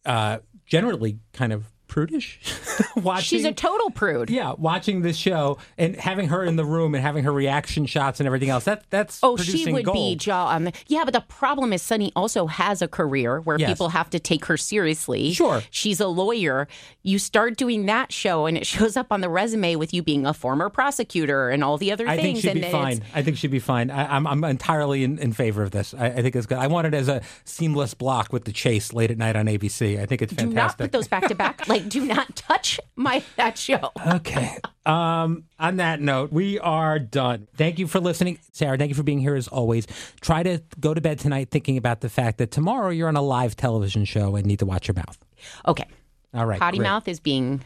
uh, 0.04 0.38
generally 0.66 1.18
kind 1.32 1.52
of 1.52 1.71
prudish. 1.92 2.40
watching, 2.96 3.24
she's 3.38 3.44
a 3.44 3.52
total 3.52 3.90
prude. 3.90 4.30
yeah, 4.30 4.54
watching 4.56 5.02
this 5.02 5.16
show 5.16 5.58
and 5.76 5.94
having 5.96 6.28
her 6.28 6.42
in 6.42 6.56
the 6.56 6.64
room 6.64 6.94
and 6.94 7.02
having 7.02 7.22
her 7.24 7.32
reaction 7.32 7.84
shots 7.84 8.18
and 8.18 8.26
everything 8.26 8.48
else. 8.48 8.64
That 8.64 8.84
that's 8.88 9.20
Oh, 9.22 9.36
she 9.36 9.70
would 9.70 9.84
gold. 9.84 9.94
be 9.94 10.16
jaw 10.16 10.46
on 10.46 10.64
the. 10.64 10.72
Yeah, 10.86 11.04
but 11.04 11.12
the 11.12 11.20
problem 11.20 11.72
is 11.72 11.82
Sunny 11.82 12.10
also 12.16 12.46
has 12.46 12.80
a 12.80 12.88
career 12.88 13.40
where 13.40 13.58
Yes. 13.58 13.70
people 13.70 13.90
have 13.90 14.08
to 14.10 14.18
take 14.18 14.46
her 14.46 14.56
seriously. 14.56 15.32
Sure. 15.34 15.62
She's 15.70 16.00
a 16.00 16.08
lawyer. 16.08 16.66
You 17.02 17.18
start 17.18 17.56
doing 17.58 17.86
that 17.86 18.10
show, 18.10 18.46
and 18.46 18.56
it 18.56 18.66
shows 18.66 18.96
up 18.96 19.08
on 19.12 19.20
the 19.20 19.28
resume 19.28 19.76
with 19.76 19.92
you 19.92 20.02
being 20.02 20.24
a 20.24 20.32
former 20.32 20.70
prosecutor 20.70 21.50
and 21.50 21.62
all 21.62 21.76
the 21.76 21.92
other 21.92 22.08
I 22.08 22.16
think 22.16 22.38
she'd 22.38 22.54
be 22.54 22.62
fine. 22.62 23.02
I 23.14 23.22
think 23.22 23.36
she'd 23.36 23.50
be 23.50 23.58
fine. 23.58 23.90
I, 23.90 24.16
I'm 24.16 24.26
I'm 24.26 24.42
entirely 24.44 25.04
in, 25.04 25.18
in 25.18 25.32
favor 25.34 25.62
of 25.62 25.70
this. 25.72 25.92
I, 25.92 26.06
I 26.06 26.22
think 26.22 26.34
it's 26.36 26.46
good. 26.46 26.58
I 26.58 26.68
want 26.68 26.86
it 26.86 26.94
as 26.94 27.08
a 27.08 27.20
seamless 27.44 27.92
block 27.92 28.32
with 28.32 28.44
the 28.44 28.52
chase 28.52 28.94
late 28.94 29.10
at 29.10 29.18
night 29.18 29.36
on 29.36 29.46
ABC. 29.46 30.00
I 30.00 30.06
think 30.06 30.22
it's 30.22 30.32
fantastic. 30.32 30.48
Do 30.54 30.54
not 30.54 30.78
put 30.78 30.92
those 30.92 31.08
back 31.08 31.28
to 31.28 31.34
back. 31.34 31.52
Like, 31.72 31.81
do 31.88 32.04
not 32.04 32.34
touch 32.36 32.80
my 32.96 33.22
that 33.36 33.58
show. 33.58 33.90
Okay. 34.06 34.56
Um, 34.84 35.44
on 35.58 35.76
that 35.76 36.00
note, 36.00 36.32
we 36.32 36.58
are 36.58 36.98
done. 36.98 37.46
Thank 37.56 37.78
you 37.78 37.86
for 37.86 38.00
listening. 38.00 38.38
Sara, 38.52 38.76
thank 38.76 38.88
you 38.88 38.94
for 38.94 39.02
being 39.02 39.20
here 39.20 39.34
as 39.34 39.48
always. 39.48 39.86
Try 40.20 40.42
to 40.42 40.60
go 40.80 40.94
to 40.94 41.00
bed 41.00 41.18
tonight 41.18 41.50
thinking 41.50 41.76
about 41.76 42.00
the 42.00 42.08
fact 42.08 42.38
that 42.38 42.50
tomorrow 42.50 42.90
you're 42.90 43.08
on 43.08 43.16
a 43.16 43.22
live 43.22 43.56
television 43.56 44.04
show 44.04 44.36
and 44.36 44.46
need 44.46 44.58
to 44.58 44.66
watch 44.66 44.88
your 44.88 44.94
mouth. 44.94 45.18
Okay. 45.66 45.86
All 46.34 46.46
right. 46.46 46.58
Potty 46.58 46.78
great. 46.78 46.86
mouth 46.86 47.06
is 47.08 47.20
being 47.20 47.60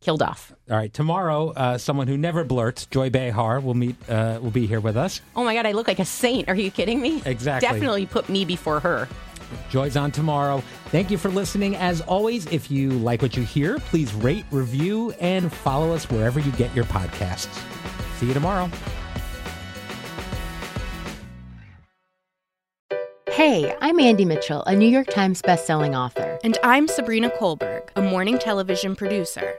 killed 0.00 0.22
off. 0.22 0.52
All 0.70 0.76
right. 0.76 0.92
Tomorrow, 0.92 1.50
uh, 1.50 1.78
someone 1.78 2.08
who 2.08 2.18
never 2.18 2.44
blurts, 2.44 2.86
Joy 2.86 3.08
Behar, 3.08 3.60
will 3.60 3.74
meet. 3.74 3.96
Uh, 4.08 4.38
will 4.42 4.50
be 4.50 4.66
here 4.66 4.80
with 4.80 4.96
us. 4.96 5.20
Oh 5.36 5.44
my 5.44 5.54
God, 5.54 5.64
I 5.64 5.72
look 5.72 5.88
like 5.88 6.00
a 6.00 6.04
saint. 6.04 6.48
Are 6.48 6.54
you 6.54 6.70
kidding 6.70 7.00
me? 7.00 7.22
Exactly. 7.24 7.68
Definitely 7.68 8.06
put 8.06 8.28
me 8.28 8.44
before 8.44 8.80
her. 8.80 9.08
Joy's 9.70 9.96
on 9.96 10.10
tomorrow. 10.10 10.62
Thank 10.86 11.10
you 11.10 11.18
for 11.18 11.28
listening. 11.28 11.76
As 11.76 12.00
always, 12.02 12.46
if 12.46 12.70
you 12.70 12.90
like 12.90 13.22
what 13.22 13.36
you 13.36 13.42
hear, 13.42 13.78
please 13.78 14.12
rate, 14.14 14.44
review, 14.50 15.12
and 15.20 15.52
follow 15.52 15.92
us 15.92 16.10
wherever 16.10 16.40
you 16.40 16.52
get 16.52 16.74
your 16.74 16.84
podcasts. 16.84 17.60
See 18.18 18.26
you 18.26 18.34
tomorrow. 18.34 18.70
Hey, 23.30 23.74
I'm 23.80 23.98
Andy 23.98 24.26
Mitchell, 24.26 24.62
a 24.64 24.76
New 24.76 24.88
York 24.88 25.08
Times 25.08 25.40
bestselling 25.40 25.98
author. 25.98 26.38
And 26.44 26.58
I'm 26.62 26.86
Sabrina 26.86 27.30
Kohlberg, 27.30 27.88
a 27.96 28.02
morning 28.02 28.38
television 28.38 28.94
producer. 28.94 29.58